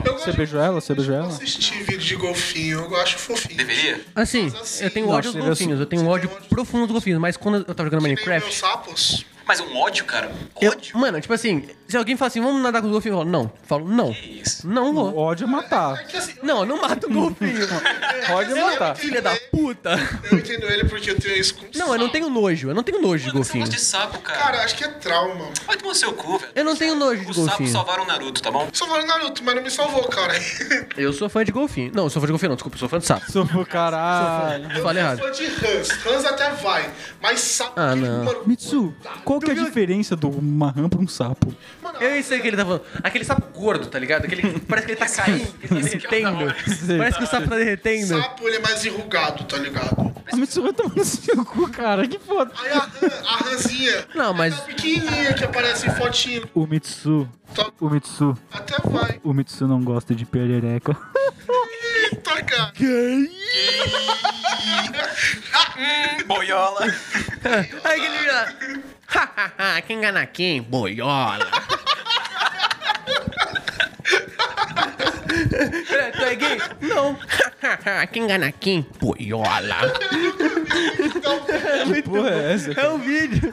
Eu 0.05 0.19
Você 0.19 0.33
beijou 0.33 0.61
ela? 0.61 0.81
Você 0.81 0.95
beijou 0.95 1.15
Eu 1.15 1.21
ela? 1.23 1.29
assisti 1.31 1.75
vídeo 1.83 1.99
de 2.01 2.17
golfinho, 2.17 2.81
eu 2.81 2.97
acho 2.97 3.19
fofinho. 3.19 3.57
Deveria? 3.57 4.01
Assim, 4.15 4.47
assim- 4.47 4.85
eu 4.85 4.91
tenho 4.91 5.09
ódio 5.09 5.29
aos 5.29 5.33
seria 5.35 5.49
golfinhos. 5.49 5.81
Eu 5.81 5.87
tenho 5.87 6.07
ódio 6.07 6.29
profundo 6.49 6.83
aos 6.83 6.91
golfinhos. 6.93 7.21
Mas 7.21 7.37
quando 7.37 7.57
eu 7.67 7.75
tava 7.75 7.89
jogando 7.89 8.01
Que 8.03 8.07
nem 8.09 8.15
meus 8.17 8.27
Minecraft. 8.27 8.55
sapos. 8.59 9.25
Mas 9.47 9.61
um 9.61 9.77
ódio, 9.77 10.05
cara? 10.05 10.33
eu- 10.61 10.71
Ódio? 10.73 10.97
mano, 10.99 11.21
tipo 11.21 11.33
assim, 11.35 11.69
se 11.87 11.97
alguém 11.97 12.17
fala 12.17 12.29
assim, 12.29 12.41
vamos 12.41 12.63
nadar 12.63 12.81
com 12.81 12.87
os 12.89 12.93
golfinhos, 12.93 13.17
eu 13.19 13.21
falo, 13.25 13.31
não. 13.31 13.43
Eu 13.43 13.53
falo, 13.67 13.89
não. 13.89 14.13
Que 14.13 14.41
isso? 14.43 14.67
Não 14.67 14.91
O 14.91 14.95
vou. 14.95 15.17
ódio 15.19 15.45
é 15.45 15.47
matar. 15.47 16.01
É 16.01 16.05
que 16.05 16.17
assim, 16.17 16.35
Não, 16.43 16.61
eu 16.61 16.67
não 16.67 16.81
mato 16.81 17.07
o 17.07 17.13
golfinho. 17.13 17.55
Ódio 18.33 18.57
é 18.57 18.61
matar. 18.63 18.97
Filha 18.97 19.21
da 19.21 19.35
puta. 19.51 19.91
eu 20.31 20.39
entendo 20.39 20.65
ele 20.67 20.85
porque 20.85 21.11
eu 21.11 21.21
tenho 21.21 21.37
isso 21.37 21.55
com 21.57 21.67
Não, 21.79 21.93
eu 21.93 21.99
não 21.99 22.09
tenho 22.09 22.31
nojo. 22.31 22.71
Eu 22.71 22.75
não 22.75 22.83
tenho 22.83 23.01
nojo 23.03 23.25
de 23.25 23.33
Mano, 23.35 23.45
você 23.45 23.53
golfinho. 23.53 23.65
gosta 23.67 23.77
de 23.77 23.83
sapo, 23.83 24.19
cara. 24.21 24.39
Cara, 24.39 24.65
acho 24.65 24.75
que 24.77 24.85
é 24.85 24.89
trauma. 24.89 25.49
Vai 25.67 25.77
tomar 25.77 25.95
seu 25.95 26.13
cu, 26.15 26.39
velho. 26.39 26.53
Eu 26.55 26.65
não 26.65 26.75
tenho 26.75 26.95
nojo 26.95 27.23
de 27.23 27.31
Os 27.31 27.37
sapos 27.37 27.49
golfinho. 27.51 27.71
salvaram 27.73 28.05
o 28.05 28.07
Naruto, 28.07 28.41
tá 28.43 28.51
bom? 28.51 28.67
Só 28.73 28.87
falando 28.87 29.07
Naruto, 29.07 29.45
mas 29.45 29.55
não 29.55 29.63
me 29.63 29.71
salvou, 29.71 30.05
cara. 30.05 30.33
Eu 30.97 31.13
sou 31.13 31.29
fã 31.29 31.45
de 31.45 31.53
golfinho. 31.53 31.91
Não, 31.95 32.05
eu 32.05 32.11
sou 32.11 32.21
fã 32.21 32.27
de 32.27 32.33
golfinho, 32.33 32.49
não. 32.51 32.57
Desculpa, 32.57 32.77
eu 32.77 32.81
sou 32.81 32.89
fã 32.89 32.99
de 32.99 33.05
sapo. 33.07 33.31
Sou 33.31 33.45
pro 33.47 33.67
caralho. 33.67 34.71
Eu 34.73 34.83
falei 34.83 35.03
errado. 35.03 35.19
Eu 35.21 35.35
sou 35.35 35.45
fã 35.47 35.61
de 35.61 35.67
Hans. 35.79 36.07
Hans 36.07 36.25
até 36.25 36.51
vai. 36.53 36.91
Mas 37.21 37.41
sapo... 37.41 37.73
Ah, 37.77 37.95
não. 37.97 38.45
Mitsu, 38.47 38.95
qual 39.25 39.34
que 39.41 39.51
é 39.51 39.55
a 39.55 39.65
diferença 39.65 40.15
do 40.17 40.29
uma 40.29 40.71
rã 40.71 40.89
pra 40.89 41.01
um 41.01 41.09
sapo? 41.09 41.55
mano, 41.83 41.99
Eu 42.01 42.23
sei 42.23 42.41
que 42.41 42.49
ele 42.49 42.57
tá 42.57 42.65
falando. 42.65 42.83
Aquele 43.03 43.25
sapo 43.25 43.59
gordo, 43.59 43.87
tá 43.87 43.99
ligado? 43.99 44.25
Aquele 44.25 44.43
que 44.43 44.61
parece 44.61 44.87
que 44.87 44.93
ele 44.93 45.01
tá 45.01 45.09
caindo, 45.09 45.47
que 45.59 45.75
ele 45.75 45.83
tá 45.83 45.89
derretendo. 45.89 46.55
Parece 46.99 47.19
que 47.19 47.25
o 47.25 47.27
sapo 47.27 47.49
tá 47.49 47.57
derretendo. 47.57 48.19
sapo 48.21 48.47
ele 48.49 48.57
é 48.57 48.61
mais 48.61 48.85
enrugado, 48.85 49.45
tá 49.45 49.57
ligado? 49.59 50.15
A 50.33 50.37
Mitsu 50.37 50.63
vai 50.63 50.73
tomar 50.73 50.95
no 50.97 51.05
seu 51.05 51.45
cu, 51.45 51.69
cara. 51.71 52.09
Que 52.09 52.19
foda. 52.19 52.51
Aí 52.59 52.71
a, 52.73 52.89
a 53.29 53.37
ranzinha... 53.45 54.07
Não, 54.15 54.33
mas- 54.33 54.59
É 54.59 54.63
pequenininha 54.63 55.35
que 55.35 55.45
aparece 55.45 55.87
em 55.87 55.91
fotinho. 55.95 56.49
O 56.55 56.67
Mitsu, 56.67 57.29
Tá- 57.55 57.71
o 57.81 57.91
Mitsu, 57.91 58.37
Até 58.53 58.77
vai. 58.89 59.21
o 59.23 59.33
Mitsu 59.35 59.69
não 59.69 59.83
gosta 59.83 60.15
de 60.15 60.25
perereca. 60.25 60.97
Eita, 62.11 62.43
cara. 62.43 62.73
Boiola. 66.27 66.87
Aí 67.85 68.01
que 68.01 68.07
ele 68.07 68.19
vira. 68.19 68.57
Hahaha, 69.15 69.81
quem 69.83 69.99
engana 69.99 70.27
quem? 70.27 70.61
Boiola. 70.61 71.47
Pera, 75.89 76.13
tu 76.13 76.23
é 76.23 76.35
gay? 76.35 76.59
Não. 76.81 77.17
Hahaha, 77.63 78.07
quem 78.09 78.25
engana 78.25 78.51
quem? 78.53 78.85
Boiola. 79.01 79.77
Que 81.95 82.03
porra 82.03 82.31
é 82.31 82.53
essa? 82.55 82.73
É 82.73 82.89
um 82.89 82.99
vídeo. 82.99 83.53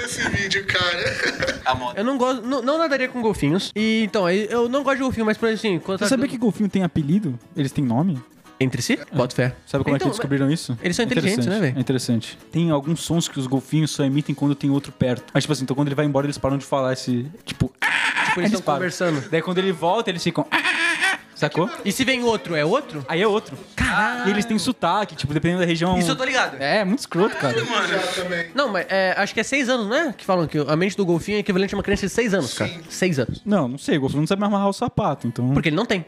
Nesse 0.00 0.28
vídeo, 0.30 0.64
cara. 0.66 1.60
A 1.64 1.74
moda. 1.74 1.98
Eu 2.00 2.04
não 2.04 2.16
gosto, 2.16 2.42
não, 2.46 2.62
não 2.62 2.78
nadaria 2.78 3.08
com 3.08 3.20
golfinhos. 3.20 3.70
E 3.74 4.02
então, 4.04 4.28
eu 4.30 4.68
não 4.68 4.82
gosto 4.82 4.96
de 4.98 5.02
golfinho, 5.02 5.26
mas 5.26 5.36
por 5.36 5.48
exemplo, 5.48 5.68
assim, 5.70 5.78
quando 5.80 5.98
Você 5.98 6.04
tá- 6.04 6.08
sabia 6.10 6.28
que 6.28 6.38
golfinho 6.38 6.68
tem 6.68 6.82
apelido? 6.84 7.38
Eles 7.56 7.72
têm 7.72 7.84
nome? 7.84 8.22
Entre 8.62 8.80
si? 8.82 8.98
Bota 9.12 9.34
fé. 9.34 9.54
Sabe 9.66 9.82
como 9.84 9.96
é 9.96 9.98
que 9.98 10.04
Então, 10.04 10.08
eles 10.08 10.16
descobriram 10.18 10.50
isso? 10.50 10.78
eles 10.82 10.96
são 10.96 11.04
inteligentes, 11.04 11.38
Interessante, 11.38 11.54
né, 11.60 11.66
velho? 11.66 11.78
É 11.78 11.80
interessante. 11.80 12.38
Tem 12.50 12.70
alguns 12.70 13.00
sons 13.00 13.28
que 13.28 13.38
os 13.38 13.46
golfinhos 13.46 13.90
só 13.90 14.04
emitem 14.04 14.34
quando 14.34 14.54
tem 14.54 14.70
outro 14.70 14.92
perto. 14.92 15.24
Mas, 15.34 15.44
tipo 15.44 15.52
assim, 15.52 15.64
então 15.64 15.74
quando 15.74 15.88
ele 15.88 15.94
vai 15.94 16.04
embora, 16.04 16.26
eles 16.26 16.38
param 16.38 16.56
de 16.58 16.64
falar 16.64 16.92
esse. 16.92 17.26
Tipo. 17.44 17.72
Tipo, 17.72 18.40
eles 18.40 18.50
eles 18.50 18.52
estão 18.52 18.62
param. 18.62 18.78
conversando. 18.78 19.28
Daí 19.30 19.42
quando 19.42 19.58
ele 19.58 19.72
volta, 19.72 20.10
eles 20.10 20.22
ficam. 20.22 20.46
Sacou? 21.42 21.68
E 21.84 21.90
se 21.90 22.04
vem 22.04 22.22
outro, 22.22 22.54
é 22.54 22.64
outro? 22.64 23.04
Aí 23.08 23.20
é 23.20 23.26
outro. 23.26 23.58
Caralho. 23.74 24.28
E 24.28 24.30
eles 24.30 24.44
têm 24.44 24.56
sotaque, 24.58 25.16
tipo, 25.16 25.34
dependendo 25.34 25.60
da 25.60 25.66
região. 25.66 25.98
Isso 25.98 26.10
eu 26.12 26.16
tô 26.16 26.24
ligado. 26.24 26.56
É, 26.62 26.84
muito 26.84 27.00
escroto, 27.00 27.36
cara. 27.36 27.54
Não, 28.54 28.68
mas 28.68 28.86
é, 28.88 29.12
acho 29.18 29.34
que 29.34 29.40
é 29.40 29.42
seis 29.42 29.68
anos, 29.68 29.88
né? 29.88 30.14
Que 30.16 30.24
falam 30.24 30.46
que 30.46 30.56
a 30.58 30.76
mente 30.76 30.96
do 30.96 31.04
golfinho 31.04 31.36
é 31.38 31.40
equivalente 31.40 31.74
a 31.74 31.76
uma 31.76 31.82
criança 31.82 32.06
de 32.06 32.12
seis 32.12 32.32
anos, 32.32 32.54
cara. 32.54 32.70
Seis 32.88 33.18
anos. 33.18 33.42
Não, 33.44 33.66
não 33.66 33.76
sei, 33.78 33.98
o 33.98 34.00
golfinho 34.02 34.20
não 34.20 34.26
sabe 34.28 34.44
amarrar 34.44 34.68
o 34.68 34.72
sapato, 34.72 35.26
então. 35.26 35.50
Porque 35.52 35.68
ele 35.68 35.76
não 35.76 35.84
tem. 35.84 36.06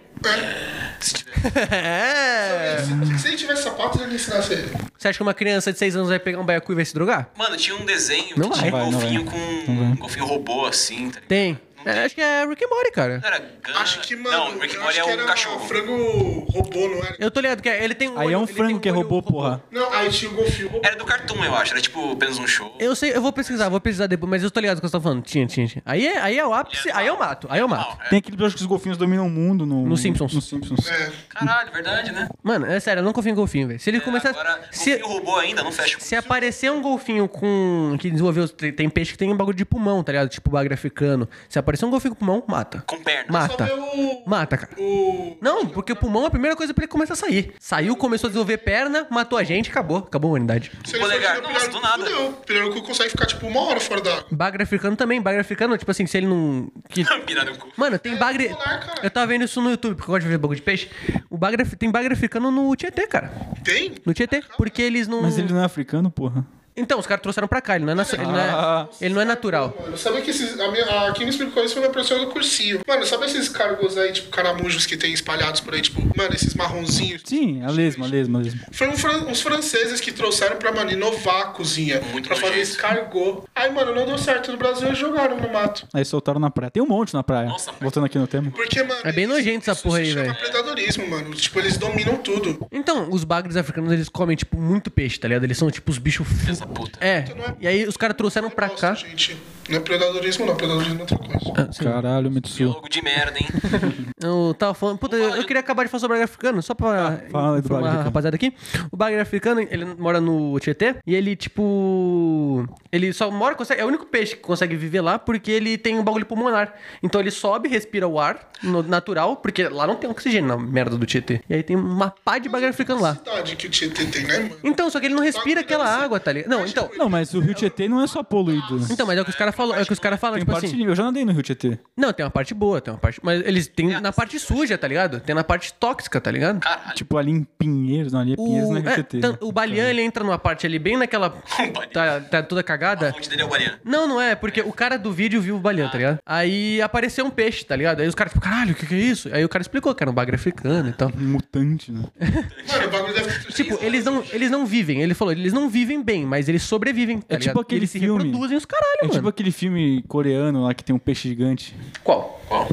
Se 1.00 1.14
tiver. 1.19 1.35
é. 1.73 2.79
Se, 2.79 3.19
se 3.19 3.29
ele 3.29 3.37
tivesse 3.37 3.62
sapatos, 3.64 4.00
ele 4.00 4.14
ensinasse 4.14 4.53
ele. 4.53 4.71
Você 4.97 5.09
acha 5.09 5.17
que 5.19 5.23
uma 5.23 5.35
criança 5.35 5.73
de 5.73 5.79
seis 5.79 5.97
anos 5.97 6.09
vai 6.09 6.19
pegar 6.21 6.38
um 6.41 6.45
baiacu 6.47 6.73
e 6.73 6.75
vai 6.76 6.85
se 6.85 6.95
drogar? 6.95 7.29
Mano, 7.37 7.57
tinha 7.57 7.76
um 7.76 7.85
desenho 7.85 8.35
Não 8.37 8.50
que 8.50 8.61
vai. 8.61 8.71
tinha 8.71 8.75
um 8.87 8.91
Não 8.91 9.00
vai, 9.00 9.11
não 9.11 9.21
golfinho 9.21 9.25
vai. 9.25 9.64
com 9.67 9.73
um 9.73 9.97
golfinho 9.97 10.26
robô 10.26 10.64
assim, 10.67 11.11
tá 11.11 11.14
ligado? 11.17 11.26
Tem. 11.29 11.59
É, 11.85 12.05
acho 12.05 12.14
que 12.14 12.21
é 12.21 12.47
Rick 12.47 12.64
and 12.64 12.69
Morty, 12.69 12.91
cara. 12.93 13.19
Não 13.19 13.29
era 13.29 13.38
Gun... 13.38 13.79
Acho 13.79 14.00
que, 14.00 14.17
mano, 14.17 14.37
Não, 14.53 14.59
Rick 14.59 14.75
eu 14.75 14.83
Morty 14.83 14.99
é 14.99 15.05
um 15.05 15.26
cachorro. 15.26 15.61
frango 15.67 16.41
robô, 16.50 16.88
não 16.88 16.99
era? 16.99 17.17
Eu 17.19 17.31
tô 17.31 17.41
ligado 17.41 17.61
que 17.62 17.69
é- 17.69 17.85
ele 17.85 17.95
tem 17.95 18.09
um 18.09 18.19
Aí 18.19 18.26
é 18.26 18.29
olho- 18.29 18.38
um 18.38 18.41
ele 18.43 18.47
tem 18.49 18.57
frango 18.57 18.81
que 18.81 18.88
é 18.88 18.93
robô, 18.93 19.23
porra. 19.23 19.62
Não, 19.71 19.93
aí 19.93 20.09
tinha 20.11 20.31
o 20.31 20.35
golfinho 20.35 20.69
robô. 20.69 20.81
Era 20.87 20.97
do 20.97 21.05
Cartoon, 21.05 21.45
eu 21.45 21.55
acho. 21.55 21.73
Era 21.73 21.81
tipo 21.81 22.12
apenas 22.12 22.38
um 22.38 22.47
show. 22.47 22.75
Eu 22.79 22.95
sei, 22.97 23.14
eu 23.14 23.21
vou 23.23 23.33
pesquisar, 23.33 23.69
vou 23.69 23.81
pesquisar 23.81 24.07
depois, 24.07 24.31
mas 24.31 24.43
eu 24.43 24.50
tô 24.50 24.61
ligado 24.61 24.76
do 24.76 24.81
que 24.81 24.88
você 24.88 24.93
tá 24.93 25.00
falando. 25.00 25.23
Tinha, 25.23 25.47
tinha, 25.47 25.67
tinha. 25.67 25.83
Aí 25.85 26.07
é, 26.07 26.19
aí 26.21 26.38
é 26.38 26.47
o 26.47 26.53
ápice, 26.55 26.91
aí 26.93 27.07
eu 27.07 27.19
mato, 27.19 27.47
aí 27.50 27.61
eu 27.61 27.69
mato. 27.69 27.97
Não, 27.99 28.05
é. 28.07 28.09
Tem 28.09 28.19
aquele 28.19 28.37
episódio 28.37 28.57
que 28.57 28.62
os 28.62 28.67
golfinhos 28.67 28.97
dominam 28.97 29.26
o 29.26 29.31
mundo 29.31 29.67
no. 29.67 29.85
No 29.87 29.97
Simpsons. 29.97 30.33
No 30.35 30.41
Simpsons. 30.41 30.88
É. 30.88 31.11
Caralho, 31.29 31.73
verdade, 31.73 32.12
né? 32.12 32.29
Mano, 32.43 32.67
é 32.67 32.79
sério, 32.81 33.00
eu 33.00 33.05
não 33.05 33.12
confio 33.12 33.33
em 33.33 33.35
golfinho, 33.35 33.69
velho. 33.69 33.81
Se 33.81 33.91
ele 33.91 34.00
começar. 34.00 34.31
Agora, 34.31 34.61
Se, 34.71 34.97
robô 34.99 35.37
ainda, 35.37 35.62
não 35.62 35.73
fecha. 35.73 35.99
se 36.00 36.14
aparecer 36.17 36.71
um 36.71 36.81
golfinho 36.81 37.29
com. 37.29 37.97
que 37.99 38.11
desenvolveu. 38.11 38.49
Tem, 38.49 38.73
tem 38.73 38.88
peixe 38.88 39.12
que 39.12 39.19
tem 39.19 39.33
um 39.33 39.37
bagulho 39.37 39.57
de 39.57 39.64
pulmão, 39.64 40.03
tá 40.03 40.12
ligado? 40.12 40.29
Tipo 40.29 40.50
bagre 40.50 40.73
africano. 40.73 41.29
Se 41.49 41.59
aparecer 41.59 41.74
um 41.83 41.90
golfinho 41.90 42.14
com 42.14 42.25
pulmão, 42.25 42.45
mata. 42.47 42.85
Com 42.87 43.02
perna. 43.02 43.33
Mata. 43.33 43.75
O... 43.75 44.23
Mata, 44.26 44.57
cara. 44.57 44.73
O... 44.78 45.37
Não, 45.40 45.66
porque 45.66 45.93
o 45.93 45.97
pulmão 45.97 46.25
é 46.25 46.26
a 46.26 46.31
primeira 46.31 46.57
coisa 46.57 46.73
pra 46.75 46.85
ele 46.85 46.90
começar 46.90 47.14
a 47.14 47.16
sair. 47.16 47.54
Saiu, 47.59 47.97
começou 47.97 48.28
a 48.28 48.31
desenvolver 48.31 48.59
perna, 48.59 49.07
matou 49.11 49.38
a 49.38 49.45
gente, 49.45 49.71
acabou. 49.71 49.99
Acabou 49.99 50.28
a 50.28 50.33
humanidade. 50.33 50.71
Se 50.85 50.97
ele 50.97 51.04
Polegar. 51.04 51.40
Nossa, 51.40 51.49
pirarucu, 51.49 51.73
do 51.73 51.81
nada. 51.81 52.04
Fudeu. 52.04 52.33
Pirarucu 52.47 52.83
consegue 52.83 53.11
ficar, 53.11 53.26
tipo, 53.26 53.47
uma 53.47 53.61
hora 53.62 53.81
fora 53.81 54.00
d'água. 54.00 54.26
Bagre 54.31 54.62
africano 54.62 54.97
também. 54.97 55.21
Bagre 55.21 55.40
africano, 55.40 55.76
tipo 55.76 55.90
assim, 55.90 56.07
se 56.07 56.16
ele 56.16 56.26
não. 56.26 56.71
Que... 56.88 57.04
Pirar 57.25 57.47
no 57.47 57.57
cu. 57.57 57.69
Mano, 57.76 57.99
tem 57.99 58.16
bagre. 58.16 58.49
polar, 58.49 58.87
cara. 58.87 59.00
Eu 59.02 59.11
tava 59.11 59.26
vendo 59.26 59.45
isso 59.45 59.61
no 59.61 59.71
YouTube, 59.71 59.97
porque 59.97 60.11
eu 60.11 60.14
gosto 60.14 60.25
de 60.25 60.28
ver 60.28 60.38
bagulho 60.38 60.57
de 60.57 60.62
peixe. 60.62 60.90
O 61.31 61.37
bagre, 61.37 61.64
tem 61.76 61.90
bagre 61.90 62.12
africano 62.12 62.50
no 62.50 62.75
Tietê, 62.76 63.07
cara. 63.07 63.31
Tem? 63.62 63.95
No 64.04 64.12
Tietê. 64.12 64.43
Porque 64.57 64.83
eles 64.83 65.09
não. 65.09 65.23
Mas 65.23 65.38
ele 65.38 65.52
não 65.52 65.61
é 65.61 65.64
africano, 65.64 66.11
porra. 66.11 66.47
Então, 66.76 66.99
os 66.99 67.07
caras 67.07 67.23
trouxeram 67.23 67.47
pra 67.47 67.61
cá, 67.61 67.76
ele 67.76 67.85
não 67.85 67.93
é, 67.93 67.95
nacio- 67.95 68.16
ele 68.16 68.25
não 68.26 68.37
é, 68.38 68.49
Ah. 68.50 68.88
ele 69.00 69.14
não 69.14 69.21
é 69.21 69.25
natural. 69.25 69.76
Mano, 69.81 69.97
sabe 69.97 70.23
que 70.23 70.31
esses. 70.31 70.59
A 70.59 70.71
minha, 70.71 70.85
a, 70.85 71.12
quem 71.12 71.25
me 71.25 71.31
explicou 71.31 71.62
isso 71.64 71.75
foi 71.75 71.81
minha 71.83 71.93
professora 71.93 72.21
do 72.21 72.33
cursinho. 72.33 72.81
Mano, 72.87 73.07
sabe 73.07 73.26
esses 73.26 73.49
cargos 73.49 73.97
aí, 73.97 74.12
tipo, 74.12 74.28
caramujos 74.31 74.85
que 74.87 74.97
tem 74.97 75.12
espalhados 75.12 75.61
por 75.61 75.73
aí, 75.75 75.81
tipo, 75.81 76.00
mano, 76.16 76.35
esses 76.35 76.52
marronzinhos? 76.54 77.23
Sim, 77.25 77.62
a 77.62 77.71
lesma, 77.71 78.07
a 78.07 78.09
lesma, 78.09 78.38
a 78.38 78.43
lesma. 78.43 78.61
Foram 78.73 78.97
fran- 78.97 79.25
uns 79.28 79.40
franceses 79.40 80.00
que 80.00 80.11
trouxeram 80.12 80.57
pra, 80.57 80.73
mano, 80.73 80.90
inovar 80.90 81.43
a 81.43 81.45
cozinha. 81.47 82.00
Muito 82.12 82.26
pra 82.28 82.37
fazer 82.37 82.59
esse 82.59 82.76
cargô. 82.76 83.45
Aí, 83.54 83.71
mano, 83.73 83.95
não 83.95 84.04
deu 84.07 84.19
certo 84.19 84.50
no 84.50 84.59
Brasil 84.59 84.90
e 84.90 84.95
jogaram 84.95 85.37
no 85.38 85.52
mato. 85.52 85.87
Aí 85.95 86.04
soltaram 86.04 86.40
na 86.40 86.50
praia. 86.50 86.71
Tem 86.71 86.83
um 86.83 86.87
monte 86.88 87.14
na 87.14 87.23
praia. 87.23 87.47
Nossa, 87.49 87.71
mas- 87.71 87.81
Voltando 87.81 88.07
aqui 88.07 88.19
no 88.19 88.26
tema. 88.26 88.50
Porque, 88.50 88.83
mano. 88.83 89.00
É 89.04 89.12
bem 89.12 89.25
isso- 89.25 89.33
nojento 89.33 89.71
essa 89.71 89.73
isso 89.73 89.83
porra 89.83 89.99
se 89.99 90.04
aí, 90.07 90.12
chama 90.12 90.25
velho. 90.25 90.38
predadorismo, 90.38 91.09
mano. 91.09 91.35
Tipo, 91.35 91.59
eles 91.61 91.76
dominam 91.76 92.16
tudo. 92.16 92.66
Então, 92.73 93.09
os 93.11 93.23
bagres 93.23 93.57
africanos, 93.57 93.93
eles 93.93 94.09
comem, 94.09 94.37
tipo, 94.37 94.57
muito 94.61 94.90
peixe, 94.90 95.19
tá 95.21 95.28
ligado? 95.28 95.45
Eles 95.45 95.57
são, 95.57 95.71
tipo, 95.71 95.88
os 95.90 95.99
bichos... 95.99 96.26
fu- 96.26 96.63
puta. 96.66 96.99
É, 97.04 97.25
e 97.61 97.66
aí 97.66 97.87
os 97.87 97.97
caras 97.97 98.16
trouxeram 98.16 98.50
pra 98.50 98.68
cá... 98.68 98.94
gente. 98.94 99.37
Não 99.68 99.76
é 99.78 99.80
predadorismo, 99.80 100.47
não. 100.47 100.54
Predadorismo 100.56 100.99
é 100.99 101.00
outra 101.00 101.18
coisa. 101.18 101.52
Ah, 101.56 101.73
sim. 101.73 101.85
Caralho, 101.85 102.30
Mitsu. 102.30 102.56
Biólogo 102.59 102.88
de 102.88 103.02
merda, 103.02 103.38
hein? 103.38 103.47
Eu 104.23 104.54
tava 104.59 104.73
falando. 104.75 104.97
Puta, 104.99 105.16
eu, 105.16 105.37
eu 105.37 105.44
queria 105.44 105.61
acabar 105.61 105.85
de 105.85 105.90
falar 105.90 106.00
sobre 106.00 106.14
o 106.14 106.18
bagre 106.18 106.25
africano, 106.25 106.62
só 106.62 106.75
pra. 106.75 107.21
fala 107.30 107.56
aí 107.56 107.62
do 107.62 107.68
bagre 107.68 107.90
rapaziada 107.90 108.35
aqui. 108.37 108.54
O 108.90 108.97
bagre 108.97 109.21
africano, 109.21 109.61
ele 109.61 109.85
mora 109.99 110.18
no 110.21 110.59
Tietê 110.61 110.97
e 111.06 111.14
ele, 111.14 111.37
tipo. 111.37 112.66
Ele 112.90 113.12
só 113.12 113.30
mora. 113.30 113.54
Consegue, 113.54 113.80
é 113.80 113.85
o 113.85 113.88
único 113.88 114.06
peixe 114.06 114.35
que 114.37 114.40
consegue 114.42 114.76
viver 114.76 115.00
lá 115.00 115.18
porque 115.18 115.50
ele 115.50 115.76
tem 115.76 115.99
um 115.99 116.02
bagulho 116.04 116.25
pulmonar. 116.26 116.73
Então 117.02 117.21
ele 117.21 117.30
sobe, 117.30 117.68
respira 117.68 118.09
o 118.09 118.18
ar 118.18 118.49
no- 118.62 118.83
natural, 118.83 119.37
porque 119.37 119.68
lá 119.68 119.87
não 119.87 119.97
tem 119.97 120.09
oxigênio 120.09 120.49
na 120.49 120.56
merda 120.56 120.97
do 120.97 121.04
Tietê. 121.04 121.40
E 121.49 121.54
aí 121.54 121.62
tem 121.62 121.76
uma 121.76 122.11
pá 122.11 122.38
de 122.38 122.49
bagre 122.49 122.68
africano 122.68 123.00
lá. 123.02 123.16
cidade 123.16 123.56
que 123.56 123.66
o 123.66 123.71
Tietê 123.71 124.04
tem, 124.06 124.25
né, 124.26 124.38
mano? 124.40 124.56
Então, 124.64 124.88
só 124.90 125.00
que 125.00 125.06
ele 125.06 125.14
não 125.14 125.23
respira 125.23 125.61
aquela 125.61 125.87
água, 125.87 126.18
tá 126.18 126.33
ligado? 126.33 126.50
Não, 126.50 126.64
então. 126.66 126.88
Não, 126.97 127.09
mas 127.11 127.35
o 127.35 127.40
Rio 127.40 127.54
Tietê 127.54 127.88
não 127.88 128.00
é 128.02 128.06
só 128.06 128.23
poluído. 128.23 128.80
Então, 128.90 129.06
mas 129.06 129.18
é 129.18 129.21
o 129.21 129.25
que 129.25 129.30
os 129.30 129.37
caras 129.37 129.53
falam, 129.56 129.76
é 129.76 129.84
que 129.84 129.92
os 129.92 129.99
caras 129.99 130.18
falam, 130.20 130.34
Tem 130.37 130.40
tipo 130.42 130.52
parte 130.52 130.66
assim. 130.66 130.84
Eu 130.84 130.94
já 130.94 131.04
nadei 131.04 131.25
no 131.25 131.32
Rio 131.32 131.42
Tietê. 131.42 131.78
Não, 131.96 132.12
tem 132.12 132.25
uma 132.25 132.30
parte 132.30 132.52
boa, 132.54 132.80
tem 132.80 132.92
uma 132.92 132.99
parte. 133.00 133.20
Mas 133.23 133.42
eles 133.46 133.66
têm 133.68 134.00
na 134.00 134.12
parte 134.12 134.38
suja, 134.38 134.76
tá 134.78 134.87
ligado? 134.88 135.20
Tem 135.20 135.34
na 135.34 135.44
parte 135.44 135.73
tóxica, 135.75 136.20
tá 136.20 136.30
ligado? 136.30 136.61
Caralho. 136.61 136.94
Tipo 136.94 137.16
ali 137.18 137.30
em 137.32 137.44
Pinheiros, 137.58 138.12
não, 138.12 138.20
ali 138.20 138.32
é 138.32 138.37
Pinheiros, 138.37 138.68
O, 138.68 138.73
não 138.73 138.78
é 138.78 138.80
Rio 138.80 138.90
é, 138.90 138.94
Tietê. 138.94 139.20
tan- 139.20 139.38
o 139.40 139.52
Balian, 139.52 139.88
ele 139.88 140.02
entra 140.02 140.23
numa 140.25 140.38
parte 140.38 140.66
ali, 140.66 140.78
bem 140.78 140.96
naquela. 140.96 141.30
Tá, 141.92 142.20
tá 142.20 142.42
toda 142.42 142.61
A 142.61 142.64
cagada. 142.64 143.12
fonte 143.12 143.28
dele 143.28 143.42
é 143.42 143.44
o 143.44 143.49
Balian. 143.49 143.78
Não, 143.84 144.08
não 144.08 144.20
é, 144.20 144.34
porque 144.34 144.61
o 144.62 144.73
cara 144.73 144.96
do 144.99 145.12
vídeo 145.12 145.40
viu 145.40 145.56
o 145.56 145.61
Balian, 145.61 145.88
tá 145.88 145.96
ligado? 145.99 146.18
Aí 146.26 146.80
apareceu 146.82 147.25
um 147.25 147.30
peixe, 147.30 147.64
tá 147.64 147.76
ligado? 147.76 148.00
Aí 148.00 148.08
os 148.08 148.14
caras, 148.14 148.32
tipo, 148.32 148.42
caralho, 148.44 148.73
o 148.73 148.75
que, 148.75 148.87
que 148.87 148.94
é 148.94 148.99
isso? 148.99 149.28
Aí 149.32 149.44
o 149.44 149.49
cara 149.49 149.62
explicou 149.62 149.94
que 149.94 150.02
era 150.02 150.11
um 150.11 150.14
bagre 150.14 150.34
africano 150.34 150.88
e 150.88 150.92
tal. 150.92 151.11
Um 151.16 151.28
mutante, 151.32 151.92
né? 151.92 152.04
Mano, 152.68 152.87
o 152.87 152.90
bagulho 152.90 153.14
deve 153.14 153.52
Tipo, 153.52 153.78
eles 153.84 154.04
não, 154.04 154.25
eles 154.32 154.50
não 154.50 154.66
vivem, 154.66 155.02
ele 155.02 155.14
falou, 155.14 155.32
eles 155.32 155.52
não 155.52 155.68
vivem 155.68 156.02
bem, 156.02 156.25
mas 156.26 156.49
eles 156.49 156.62
sobrevivem. 156.62 157.18
Tá 157.20 157.37
É 157.37 157.38
tipo 157.38 157.50
ligado? 157.50 157.61
aquele 157.62 157.80
eles 157.80 157.90
se 157.90 157.99
filme. 158.00 158.25
reproduzem 158.25 158.56
os 158.56 158.64
caralho, 158.64 158.99
É 158.99 159.02
mano. 159.04 159.14
tipo 159.14 159.28
aquele 159.28 159.44
filme 159.53 160.03
coreano 160.09 160.63
lá 160.63 160.75
que 160.75 160.85
tem 160.85 160.95
um 160.95 160.99
peixe 160.99 161.29
gigante. 161.29 161.75
Qual? 162.03 162.41
Qual? 162.49 162.69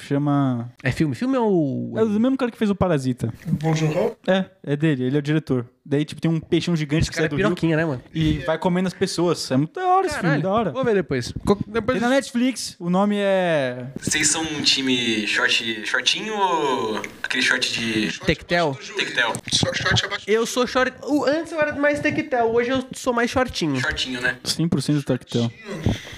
Chama. 0.00 0.72
É 0.82 0.90
filme? 0.90 1.14
Filme 1.14 1.36
é 1.36 1.40
o. 1.40 1.92
É 1.96 2.04
do 2.04 2.20
mesmo 2.20 2.36
cara 2.36 2.50
que 2.50 2.56
fez 2.56 2.70
o 2.70 2.74
Parasita. 2.74 3.32
Bom 3.46 3.74
João? 3.74 4.16
É, 4.26 4.44
é 4.62 4.76
dele, 4.76 5.04
ele 5.04 5.16
é 5.16 5.18
o 5.18 5.22
diretor. 5.22 5.66
Daí, 5.84 6.04
tipo, 6.04 6.20
tem 6.20 6.30
um 6.30 6.38
peixão 6.38 6.76
gigante 6.76 7.08
que 7.10 7.16
cara 7.16 7.22
sai 7.22 7.26
é 7.26 7.28
do 7.30 7.36
rio 7.36 7.46
piroquinha, 7.46 7.76
né, 7.76 7.84
mano? 7.84 8.02
e 8.14 8.38
vai 8.40 8.58
comendo 8.58 8.86
as 8.86 8.94
pessoas. 8.94 9.50
É 9.50 9.56
muito 9.56 9.72
da 9.72 9.86
hora 9.86 10.06
esse 10.06 10.14
filme, 10.14 10.28
Caralho. 10.28 10.42
da 10.42 10.52
hora. 10.52 10.70
Vou 10.72 10.84
ver 10.84 10.94
depois. 10.94 11.32
Co- 11.44 11.58
depois 11.66 11.98
Tem 11.98 12.08
na 12.08 12.14
Netflix, 12.14 12.76
o 12.78 12.90
nome 12.90 13.16
é. 13.18 13.86
Vocês 13.98 14.28
são 14.28 14.42
um 14.42 14.62
time 14.62 15.26
short, 15.26 15.84
shortinho 15.86 16.34
ou 16.36 17.02
aquele 17.22 17.42
short 17.42 17.72
de 17.72 18.18
Tectel. 18.20 18.78
tectel? 18.96 19.32
Só 19.52 19.72
short 19.72 20.04
abaixo. 20.04 20.24
Eu 20.28 20.44
sou 20.46 20.66
short. 20.66 20.92
o- 21.02 21.24
Antes 21.24 21.50
eu 21.52 21.60
era 21.60 21.72
mais 21.74 21.98
tectel, 22.00 22.52
hoje 22.52 22.70
eu 22.70 22.84
sou 22.94 23.12
mais 23.12 23.30
shortinho. 23.30 23.80
Shortinho, 23.80 24.20
né? 24.20 24.36
100% 24.44 24.94
do 24.98 25.02
tactel. 25.02 25.50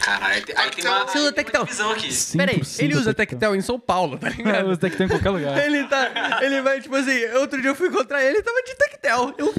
Caralho, 0.00 0.34
aí 0.34 0.40
tem- 0.42 0.56
aí 0.58 0.70
tem 0.70 0.84
uma, 0.86 1.06
Você 1.06 1.06
usa 1.06 1.08
aí 1.08 1.12
tem 1.12 1.22
uma 1.22 1.32
tectel? 1.32 1.64
divisão 1.64 1.90
aqui. 1.92 2.08
Peraí, 2.36 2.56
100% 2.64 2.82
ele 2.84 2.96
usa 2.96 3.14
tectel 3.14 3.54
em 3.56 3.60
São 3.60 3.78
Paulo, 3.78 4.18
tá 4.18 4.26
É, 4.28 4.30
ligado? 4.30 4.66
usa 4.70 4.76
tactel 4.80 5.06
em 5.06 5.08
qualquer 5.08 5.30
lugar. 5.30 5.64
Ele 5.64 5.84
tá. 5.84 6.40
Ele 6.42 6.60
vai, 6.62 6.80
tipo 6.80 6.94
assim, 6.96 7.24
outro 7.36 7.60
dia 7.60 7.70
eu 7.70 7.74
fui 7.74 7.88
encontrar 7.88 8.22
ele 8.24 8.38
e 8.38 8.42
tava 8.42 8.60
de 8.62 8.74
tectel. 8.74 9.34
Eu, 9.38 9.52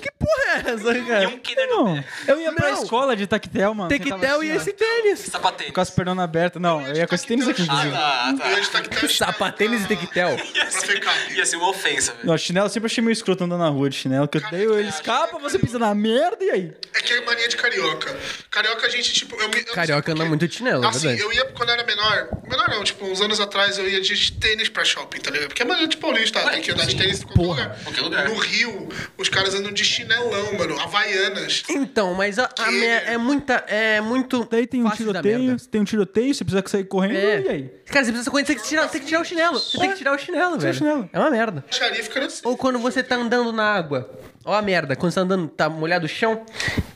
porra 0.63 0.97
é 1.19 1.23
E 1.23 1.27
um 1.27 1.37
Kinder 1.39 1.67
no 1.69 1.95
pé. 1.95 2.05
eu 2.27 2.39
ia 2.41 2.51
pra 2.53 2.71
Não. 2.71 2.83
escola 2.83 3.15
de 3.15 3.27
tactel, 3.27 3.73
mano. 3.73 3.89
Tectel 3.89 4.43
e 4.43 4.51
assim, 4.51 4.57
ó, 4.57 4.61
esse 4.61 4.73
tênis. 4.73 5.19
Sapatênis. 5.19 5.73
Com 5.73 5.81
as 5.81 5.89
pernas 5.89 6.19
abertas. 6.19 6.61
Não, 6.61 6.81
eu 6.87 6.95
ia 6.95 7.07
com 7.07 7.15
esse 7.15 7.25
tênis 7.27 7.47
aqui, 7.47 7.61
Ah, 7.61 7.65
inclusive. 7.65 7.91
tá, 7.93 8.35
tá. 8.39 8.49
Eu 8.49 8.55
ia 8.57 8.61
de 8.61 8.69
tactel 8.69 9.09
Sapatênis 9.09 9.83
e 9.83 9.87
tectel. 9.87 10.37
Ia 10.53 10.69
ser, 10.71 11.01
ia 11.35 11.45
ser 11.45 11.55
uma 11.57 11.69
ofensa, 11.69 12.13
velho. 12.13 12.25
Não, 12.27 12.37
chinelo 12.37 12.65
eu 12.67 12.69
sempre 12.69 12.87
achei 12.87 13.03
meio 13.03 13.13
escroto 13.13 13.43
andando 13.43 13.59
na 13.59 13.69
rua 13.69 13.89
de 13.89 13.95
chinelo, 13.95 14.27
que 14.27 14.37
eu 14.37 14.41
daí 14.51 14.63
ele 14.63 14.89
escapa, 14.89 15.37
você 15.39 15.57
pisa 15.59 15.77
na 15.79 15.93
merda 15.93 16.43
e 16.43 16.49
aí? 16.49 16.73
É 16.93 17.01
que 17.01 17.13
é 17.13 17.21
mania 17.21 17.47
de 17.47 17.55
carioca. 17.57 18.15
Carioca, 18.49 18.85
a 18.85 18.89
gente, 18.89 19.13
tipo. 19.13 19.35
Eu, 19.35 19.49
me- 19.49 19.55
eu 19.55 19.59
não 19.59 19.65
sei 19.65 19.73
Carioca 19.73 20.11
anda 20.11 20.17
porquê. 20.17 20.29
muito 20.29 20.47
de 20.47 20.55
chinelo, 20.55 20.83
é 20.83 20.87
Assim, 20.87 21.07
verdade. 21.07 21.21
eu 21.21 21.33
ia 21.33 21.45
quando 21.51 21.69
eu 21.69 21.75
era 21.75 21.83
menor. 21.83 22.29
Menor 22.47 22.69
não, 22.69 22.83
tipo, 22.83 23.05
uns 23.05 23.21
anos 23.21 23.39
atrás 23.39 23.77
eu 23.77 23.87
ia 23.89 24.01
de 24.01 24.31
tênis 24.33 24.69
pra 24.69 24.83
shopping, 24.85 25.19
tá 25.19 25.31
ligado? 25.31 25.47
Porque 25.49 25.61
é 25.61 25.65
mania 25.65 25.87
de 25.87 25.97
paulista, 25.97 26.39
tem 26.49 26.61
que 26.61 26.71
andar 26.71 26.85
de 26.85 26.95
tênis 26.95 27.21
em 27.21 27.25
qualquer 27.25 27.41
lugar. 27.47 27.79
Qualquer 27.83 28.01
lugar. 28.01 28.29
No 28.29 28.35
Rio, 28.35 28.89
os 29.17 29.29
caras 29.29 29.53
andam 29.55 29.71
de 29.71 29.83
chinelão, 29.83 30.52
mano. 30.57 30.79
Havaianas. 30.79 31.63
Então, 31.69 32.13
mas 32.13 32.39
a, 32.39 32.49
a 32.59 32.71
mer- 32.71 33.03
é 33.07 33.17
muita. 33.17 33.53
É 33.67 33.99
muito. 34.01 34.47
Daí 34.49 34.65
tem 34.67 34.81
um 34.83 34.89
fácil 34.89 35.05
da 35.13 35.21
tiroteio, 35.21 35.47
merda. 35.49 35.63
tem 35.71 35.81
um 35.81 35.83
tiroteio, 35.83 36.33
você 36.33 36.43
precisa 36.43 36.63
sair 36.67 36.83
correndo, 36.85 37.15
É. 37.17 37.41
e 37.41 37.49
aí? 37.49 37.63
Cara, 37.85 38.05
você 38.05 38.11
precisa 38.11 38.31
correr, 38.31 38.43
você 38.45 38.53
tem 38.53 38.61
que 38.61 38.67
tirar, 38.67 38.87
tem 38.87 39.01
que 39.01 39.07
tirar 39.07 39.21
o 39.21 39.25
chinelo. 39.25 39.59
Você 39.59 39.77
tem 39.77 39.91
que 39.91 39.97
tirar 39.97 40.13
o 40.15 40.17
chinelo, 40.17 40.59
velho. 40.59 40.73
o 40.73 40.77
chinelo. 40.77 41.09
É 41.13 41.19
uma 41.19 41.29
merda. 41.31 41.63
Xaria 41.69 42.03
fica 42.03 42.25
assim. 42.25 42.41
Ou 42.43 42.57
quando 42.57 42.79
você 42.79 43.03
tá 43.03 43.15
andando 43.15 43.51
na 43.51 43.63
água. 43.65 44.09
Ó 44.45 44.53
a 44.53 44.61
merda, 44.61 44.95
quando 44.95 45.11
você 45.11 45.15
tá 45.15 45.21
andando, 45.21 45.47
tá 45.47 45.69
molhado 45.69 46.05
o 46.05 46.09
chão 46.09 46.43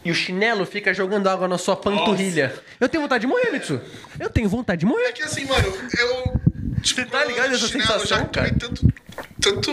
e 0.04 0.12
o 0.12 0.14
chinelo 0.16 0.66
fica 0.66 0.94
jogando 0.94 1.28
água 1.28 1.48
na 1.48 1.58
sua 1.58 1.76
panturrilha. 1.78 2.54
Eu 2.80 2.90
tenho 2.90 3.02
vontade 3.04 3.22
de 3.22 3.28
morrer, 3.28 3.52
Mitsu. 3.52 3.80
Eu 4.20 4.30
tenho 4.30 4.50
vontade 4.50 4.82
de 4.82 4.86
É 4.86 4.90
morrer. 4.90 5.14
que 5.14 5.24
assim, 5.24 5.46
mano, 5.46 5.66
eu. 5.68 6.38
Tipo, 6.82 7.02
Você 7.02 7.06
tá 7.06 7.24
ligado 7.26 7.50
nessa 7.52 7.64
eu 7.66 7.70
sensação, 7.70 8.26
tomei 8.26 8.52
cara? 8.52 8.56
tanto, 8.60 8.86
tanto 9.42 9.72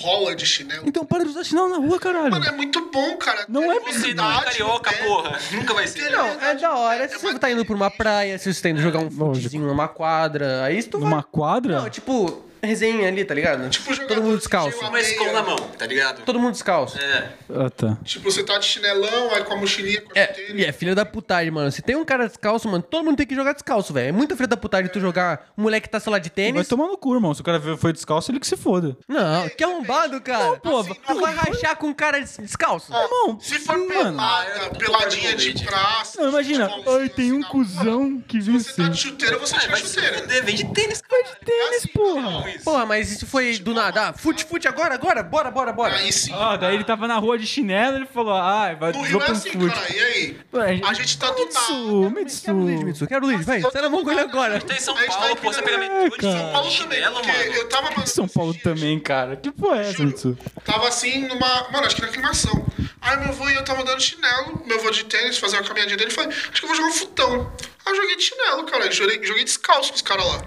rola 0.00 0.34
de 0.34 0.46
chinelo. 0.46 0.84
Então 0.86 1.04
para 1.04 1.24
de 1.24 1.30
usar 1.30 1.44
chinelo 1.44 1.68
na 1.68 1.76
rua, 1.78 1.98
caralho. 1.98 2.30
Mano, 2.30 2.44
é 2.46 2.52
muito 2.52 2.90
bom, 2.90 3.16
cara. 3.16 3.44
Não 3.48 3.70
é 3.72 3.80
Você 3.80 4.14
não 4.14 4.30
é 4.30 4.44
carioca, 4.44 4.90
pé. 4.92 5.04
porra. 5.04 5.38
Nunca 5.52 5.74
vai 5.74 5.86
ser. 5.86 6.10
Não, 6.10 6.26
é 6.26 6.54
da 6.54 6.74
hora. 6.74 7.08
Se 7.08 7.18
você 7.18 7.38
tá 7.38 7.50
indo 7.50 7.64
pra 7.64 7.74
uma 7.74 7.90
praia, 7.90 8.38
se 8.38 8.52
você 8.52 8.62
tá 8.62 8.68
indo 8.70 8.80
jogar 8.80 9.00
um 9.00 9.10
futezinho 9.10 9.66
numa 9.66 9.88
quadra, 9.88 10.64
aí 10.64 10.82
tu 10.82 10.98
vai... 10.98 11.08
Numa 11.08 11.22
quadra? 11.22 11.80
Não, 11.80 11.90
tipo, 11.90 12.42
resenha 12.62 13.08
ali, 13.08 13.24
tá 13.24 13.34
ligado? 13.34 13.68
Tipo, 13.70 13.92
jogador 13.94 14.14
Todo 14.14 14.24
mundo 14.24 14.38
descalço. 14.38 14.78
tinha 14.78 14.88
Uma 14.90 15.00
escola 15.00 15.32
na 15.32 15.42
mão, 15.42 15.56
tá 15.56 15.86
ligado? 15.86 16.22
Todo 16.24 16.38
mundo 16.38 16.52
descalço. 16.52 16.98
É. 16.98 17.30
Ah, 17.54 17.70
tá. 17.70 17.96
Tipo, 18.04 18.30
você 18.30 18.42
tá 18.44 18.58
de 18.58 18.66
chinelão, 18.66 19.30
aí 19.34 19.44
com 19.44 19.54
a 19.54 19.56
mochilinha, 19.56 20.00
com 20.02 20.10
a 20.16 20.20
É, 20.20 20.26
chuteira. 20.28 20.60
e 20.60 20.64
é 20.64 20.72
filha 20.72 20.94
da 20.94 21.04
putagem, 21.04 21.50
mano. 21.50 21.70
Se 21.70 21.82
tem 21.82 21.96
um 21.96 22.04
cara 22.04 22.26
descalço, 22.26 22.68
mano, 22.68 22.82
todo 22.82 23.04
mundo 23.04 23.16
tem 23.16 23.26
que 23.26 23.34
jogar 23.34 23.52
descalço, 23.52 23.92
velho. 23.92 24.08
É 24.08 24.12
muita 24.12 24.34
filha 24.36 24.48
da 24.48 24.56
putagem 24.56 24.90
tu 24.90 25.00
jogar 25.00 25.50
um 25.56 25.62
moleque 25.62 25.86
que 25.88 25.92
tá, 25.92 26.00
sei 26.00 26.10
lá, 26.12 26.18
de 26.18 26.28
Vai 26.28 26.34
tênis. 26.34 26.68
tomar 26.68 26.86
no 26.86 26.96
cu, 26.98 27.14
irmão. 27.14 27.32
Se 27.34 27.40
o 27.40 27.44
cara 27.44 27.60
foi 27.76 27.92
descalço, 27.92 28.30
ele 28.30 28.40
que 28.40 28.46
se 28.46 28.56
foda. 28.56 28.96
Não, 29.06 29.48
que 29.48 29.62
arrombado, 29.64 30.20
cara. 30.20 30.56
pô, 30.58 30.78
assim, 30.78 30.94
tu 31.06 31.20
vai 31.20 31.34
rachar 31.34 31.76
com 31.76 31.88
um 31.88 31.94
cara 31.94 32.18
des- 32.20 32.36
descalço. 32.38 32.92
Irmão, 32.92 33.38
Se 33.40 33.58
for 33.58 33.78
pelada, 33.86 34.70
peladinha 34.78 35.34
de 35.34 35.64
praça. 35.64 36.20
Não, 36.20 36.30
imagina. 36.30 36.68
Ai, 36.86 37.08
tem 37.08 37.32
um 37.32 37.40
assim, 37.40 37.48
cuzão 37.48 38.20
que 38.26 38.40
Se 38.40 38.50
viu 38.50 38.60
você 38.60 38.72
tá 38.74 38.82
de 38.84 38.90
assim. 38.90 38.98
chuteira, 39.08 39.38
você 39.38 39.54
tira 39.58 39.66
a 39.66 39.70
Vai 39.76 39.80
se 39.80 39.94
chuteira. 40.00 40.42
vende 40.42 40.64
tênis, 40.72 41.00
cara. 41.02 41.22
De 41.22 41.28
Tênis, 41.46 41.86
porra. 41.92 42.47
Porra, 42.64 42.86
mas 42.86 43.10
isso 43.12 43.26
foi 43.26 43.58
do 43.58 43.74
nada. 43.74 44.08
Ah, 44.08 44.12
fute, 44.12 44.44
fute 44.44 44.66
agora, 44.68 44.94
agora. 44.94 45.22
Bora, 45.22 45.50
bora, 45.50 45.72
bora. 45.72 45.94
Aí 45.96 46.12
sim. 46.12 46.32
Ah, 46.34 46.56
daí 46.56 46.74
ele 46.74 46.84
tava 46.84 47.06
na 47.08 47.16
rua 47.16 47.38
de 47.38 47.46
chinelo 47.46 47.96
ele 47.96 48.06
falou, 48.06 48.34
ah, 48.34 48.74
vai 48.74 48.92
No 48.92 49.02
Rio 49.02 49.20
é 49.22 49.30
assim, 49.30 49.50
fute. 49.50 49.74
cara. 49.74 49.92
E 49.94 50.00
aí? 50.00 50.36
Ué, 50.52 50.80
A 50.84 50.92
gente 50.94 51.18
tá 51.18 51.30
do 51.30 51.44
Mitsu, 51.44 52.00
nada. 52.02 52.14
Mitsu. 52.20 52.42
Quero 52.44 52.56
o 52.56 52.60
Luiz, 52.60 52.82
Mitsu. 52.82 53.06
Quero 53.06 53.24
o 53.24 53.28
Luiz, 53.28 53.44
vai. 53.46 53.60
Sai 53.60 53.82
na 53.82 53.88
mão 53.88 54.04
com 54.04 54.10
ele 54.10 54.20
agora. 54.20 54.60
Tá 54.60 54.74
em 54.74 54.80
São 54.80 54.96
A 54.96 55.00
gente 55.00 55.10
tá 55.10 55.16
Paulo, 55.18 55.32
aqui 55.32 55.42
pô, 55.42 55.52
você 55.52 55.60
na- 55.60 55.66
pega 55.66 55.78
metrô 55.78 56.08
de 56.08 56.16
Cara. 56.16 56.38
São 56.38 56.52
Paulo 56.52 56.70
também, 56.70 56.70
chinelo, 56.98 57.14
porque 57.16 57.32
mano. 57.32 57.52
eu 57.54 57.68
tava 57.68 57.90
mandando 57.90 58.06
São 58.08 58.28
Paulo 58.28 58.50
esses 58.52 58.62
dias, 58.62 58.74
também, 58.78 59.00
cara. 59.00 59.36
Que 59.36 59.50
porra 59.50 59.78
é 59.82 59.90
essa. 59.90 60.02
Mitsu? 60.02 60.38
Tava 60.64 60.88
assim 60.88 61.26
numa. 61.26 61.68
Mano, 61.70 61.86
acho 61.86 61.96
que 61.96 62.02
na 62.02 62.08
aclimação. 62.08 62.66
Aí 63.00 63.16
meu 63.18 63.28
avô 63.28 63.48
e 63.48 63.54
eu 63.54 63.64
tava 63.64 63.82
andando 63.82 63.98
de 63.98 64.04
chinelo, 64.04 64.62
meu 64.66 64.78
avô 64.78 64.90
de 64.90 65.04
tênis, 65.04 65.38
fazer 65.38 65.56
uma 65.56 65.62
caminhadinha 65.64 65.96
dele. 65.96 66.10
Falei, 66.10 66.30
acho 66.30 66.52
que 66.52 66.64
eu 66.64 66.68
vou 66.68 66.76
jogar 66.76 66.88
um 66.88 66.92
futão. 66.92 67.52
Aí 67.86 67.92
eu 67.92 67.96
joguei 67.96 68.16
de 68.16 68.22
chinelo, 68.22 68.64
cara. 68.64 68.90
Joguei, 68.90 69.22
joguei 69.24 69.44
descalço 69.44 69.90
com 69.90 69.96
os 69.96 70.02
caras 70.02 70.26
lá. 70.26 70.42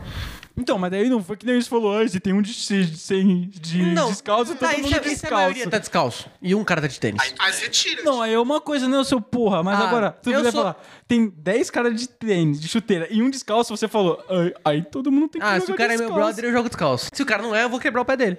Então, 0.57 0.77
mas 0.77 0.91
daí 0.91 1.09
não 1.09 1.23
foi 1.23 1.37
que 1.37 1.45
nem 1.45 1.57
isso 1.57 1.69
falou, 1.69 1.97
ah, 1.97 2.07
se 2.07 2.19
tem 2.19 2.33
um 2.33 2.41
de, 2.41 2.51
de, 2.53 2.97
sem- 2.97 3.49
de 3.49 3.93
descalço, 3.95 4.53
todo 4.55 4.59
tá, 4.59 4.77
mundo 4.77 4.85
isso, 4.87 4.95
é- 4.95 4.97
isso 4.97 4.97
é 4.97 4.97
a 4.97 5.01
descalço. 5.01 5.35
maioria 5.35 5.69
tá 5.69 5.77
descalço. 5.77 6.29
E 6.41 6.53
um 6.55 6.63
cara 6.63 6.81
tá 6.81 6.87
de 6.87 6.99
tênis. 6.99 7.21
Aí 7.39 7.53
você 7.53 7.69
tira. 7.69 8.03
Não, 8.03 8.21
aí 8.21 8.33
é 8.33 8.39
uma 8.39 8.59
coisa, 8.61 8.87
né, 8.87 9.03
seu 9.03 9.21
porra. 9.21 9.63
Mas 9.63 9.79
Ah, 9.79 9.87
agora, 9.87 10.11
tu 10.11 10.29
viria 10.29 10.51
sou- 10.51 10.61
falar, 10.61 10.75
tem 11.07 11.29
10 11.29 11.69
caras 11.69 11.95
de 11.95 12.07
tênis, 12.07 12.59
de 12.59 12.67
chuteira, 12.67 13.07
e 13.09 13.21
um 13.21 13.29
descalço, 13.29 13.75
você 13.75 13.87
falou, 13.87 14.23
aí, 14.29 14.53
aí 14.65 14.81
todo 14.83 15.11
mundo 15.11 15.29
tem 15.29 15.41
que 15.41 15.47
Ah, 15.47 15.53
jogar 15.55 15.65
se 15.65 15.71
o 15.71 15.75
cara 15.75 15.93
é 15.93 15.97
meu 15.97 16.07
descalço. 16.07 16.25
brother, 16.25 16.45
eu 16.45 16.51
jogo 16.51 16.69
descalço. 16.69 17.09
Se 17.13 17.23
o 17.23 17.25
cara 17.25 17.41
não 17.41 17.55
é, 17.55 17.63
eu 17.63 17.69
vou 17.69 17.79
quebrar 17.79 18.01
o 18.01 18.05
pé 18.05 18.17
dele. 18.17 18.37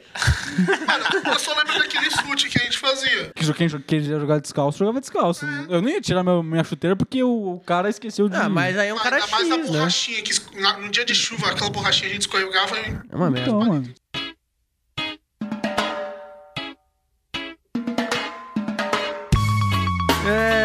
Mano, 0.86 1.04
eu 1.32 1.38
só 1.38 1.54
lembro 1.56 1.78
daquele 1.78 2.10
fute 2.10 2.48
que 2.48 2.58
a 2.60 2.64
gente 2.64 2.78
fazia. 2.78 3.32
Que 3.34 3.52
quem 3.54 3.68
queria 3.80 4.18
jogar 4.20 4.38
descalço, 4.40 4.78
jogava 4.78 5.00
descalço. 5.00 5.44
Eu 5.68 5.80
não 5.82 5.88
ia 5.88 6.00
tirar 6.00 6.22
meu- 6.22 6.42
minha 6.42 6.64
chuteira 6.64 6.94
porque 6.96 7.22
o, 7.22 7.54
o 7.54 7.60
cara 7.60 7.88
esqueceu 7.88 8.28
de... 8.28 8.36
Ah, 8.36 8.48
mas 8.48 8.76
aí 8.78 8.88
é 8.88 8.94
um 8.94 8.98
cara 8.98 9.16
Ainda 9.16 9.28
mais 9.28 9.50
a 9.50 9.56
né? 9.56 9.64
borrachinha, 9.66 10.22
que 10.22 10.30
es- 10.32 10.42
na- 10.54 10.78
no 10.78 10.88
dia 10.90 11.04
de 11.04 11.14
chuva, 11.14 11.48
aquela 11.50 11.70
borrachinha 11.70 12.01
a 12.06 12.08
gente 12.08 12.22
escorregava 12.22 12.78
e. 12.78 12.98
É 13.10 13.16
uma 13.16 13.30
merda. 13.30 13.50
Então, 13.50 13.64
mano. 13.64 13.94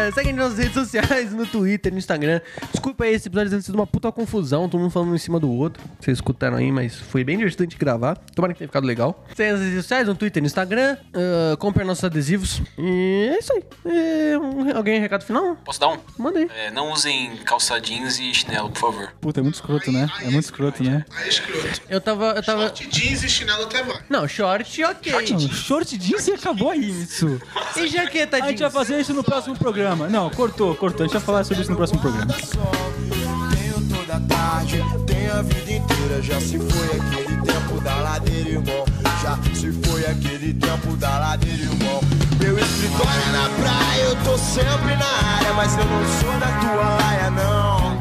É, 0.08 0.12
segue 0.12 0.32
nas 0.32 0.44
nossas 0.44 0.58
redes 0.58 0.74
sociais, 0.74 1.32
no 1.32 1.46
Twitter, 1.46 1.92
no 1.92 1.98
Instagram. 1.98 2.40
Desculpa 2.72 3.04
aí, 3.04 3.14
esse 3.14 3.28
episódio 3.28 3.50
deve 3.50 3.62
sido 3.62 3.74
uma 3.74 3.86
puta 3.86 4.10
confusão, 4.12 4.68
todo 4.68 4.80
mundo 4.80 4.90
falando 4.90 5.10
um 5.10 5.14
em 5.14 5.18
cima 5.18 5.38
do 5.38 5.50
outro. 5.50 5.82
Vocês 6.00 6.18
escutaram 6.18 6.56
aí, 6.56 6.70
mas 6.72 6.96
foi 6.96 7.22
bem 7.24 7.36
divertido 7.36 7.66
de 7.66 7.76
gravar. 7.76 8.16
Tomara 8.34 8.52
que 8.52 8.58
tenha 8.58 8.68
ficado 8.68 8.84
legal. 8.86 9.24
Segue 9.36 9.52
nas 9.52 9.60
redes 9.60 9.82
sociais, 9.82 10.06
no 10.08 10.14
Twitter, 10.14 10.42
no 10.42 10.46
Instagram. 10.46 10.96
Uh, 11.14 11.56
compre 11.58 11.84
nossos 11.84 12.04
adesivos. 12.04 12.62
E 12.78 13.30
é 13.34 13.38
isso 13.38 13.52
aí. 13.52 13.62
É, 13.86 14.38
um- 14.38 14.76
alguém 14.76 15.00
recado 15.00 15.24
final? 15.24 15.56
Posso 15.64 15.80
dar 15.80 15.88
um? 15.88 15.98
Manda 16.16 16.38
aí. 16.38 16.48
É, 16.56 16.70
não 16.70 16.92
usem 16.92 17.36
calça 17.44 17.80
jeans 17.80 18.18
e 18.18 18.32
chinelo, 18.34 18.70
por 18.70 18.78
favor. 18.80 19.12
Puta, 19.20 19.40
é 19.40 19.42
muito 19.42 19.56
escroto, 19.56 19.90
né? 19.92 20.08
É 20.22 20.30
muito 20.30 20.44
escroto, 20.44 20.82
né? 20.82 21.04
É 21.24 21.28
escroto. 21.28 21.80
Eu 21.88 22.00
tava. 22.00 22.32
Eu 22.36 22.42
tava. 22.42 22.62
Short 22.68 22.86
jeans 22.88 23.22
e 23.24 23.28
chinelo 23.28 23.64
até 23.64 23.82
vai. 23.82 23.98
Não, 24.08 24.26
short, 24.28 24.84
ok. 24.84 25.12
Não, 25.12 25.40
short 25.40 25.96
jeans 25.98 26.28
e 26.28 26.32
acabou 26.32 26.70
aí, 26.70 26.80
Mitsu. 26.92 27.40
E 27.76 27.86
jaqueta 27.88 28.36
A 28.36 28.40
gente 28.48 28.58
vai 28.60 28.70
jeans? 28.70 28.72
fazer 28.72 29.00
isso 29.00 29.12
no 29.14 29.22
próximo 29.24 29.56
programa. 29.56 29.97
Não, 30.06 30.30
cortou, 30.30 30.74
cortou. 30.76 31.04
A 31.04 31.06
gente 31.06 31.14
vai 31.14 31.22
falar 31.22 31.44
sobre 31.44 31.62
isso 31.62 31.70
no 31.70 31.76
próximo 31.76 32.00
programa. 32.00 32.32
Tenho 32.32 33.88
toda 33.88 34.20
tarde, 34.20 34.82
tenho 35.06 35.34
a 35.34 35.42
vida 35.42 35.72
inteira. 35.72 36.22
Já 36.22 36.40
se 36.40 36.58
foi 36.58 36.86
aquele 36.86 37.36
tempo 37.42 37.80
da 37.80 37.96
ladeira, 37.96 38.50
irmão. 38.50 38.84
Já 39.22 39.38
se 39.54 39.72
foi 39.72 40.06
aquele 40.06 40.54
tempo 40.54 40.96
da 40.96 41.18
ladeira, 41.18 41.62
irmão. 41.62 42.00
Meu 42.40 42.58
escritório 42.58 43.22
é 43.28 43.32
na 43.32 43.48
praia, 43.50 44.02
eu 44.04 44.16
tô 44.24 44.38
sempre 44.38 44.94
na 44.96 45.36
área, 45.36 45.52
mas 45.54 45.76
eu 45.76 45.84
não 45.84 46.04
sou 46.20 46.38
da 46.38 46.46
tua 46.60 46.96
laia, 46.96 47.30
não. 47.30 47.98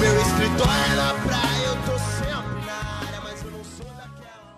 Meu 0.00 0.20
escritório 0.20 0.92
é 0.92 0.96
na 0.96 1.14
praia, 1.14 1.66
eu 1.66 1.76
tô 1.84 1.98
sempre 1.98 2.64
na 2.64 2.78
área, 3.00 3.20
mas 3.24 3.42
eu 3.44 3.50
não 3.50 3.64
sou 3.64 3.86
daquela. 3.96 4.56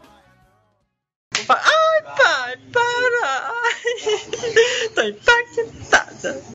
Ai, 1.49 2.03
pai, 2.17 2.57
para! 2.73 3.55
Tô 4.95 5.03
impactada. 5.03 6.43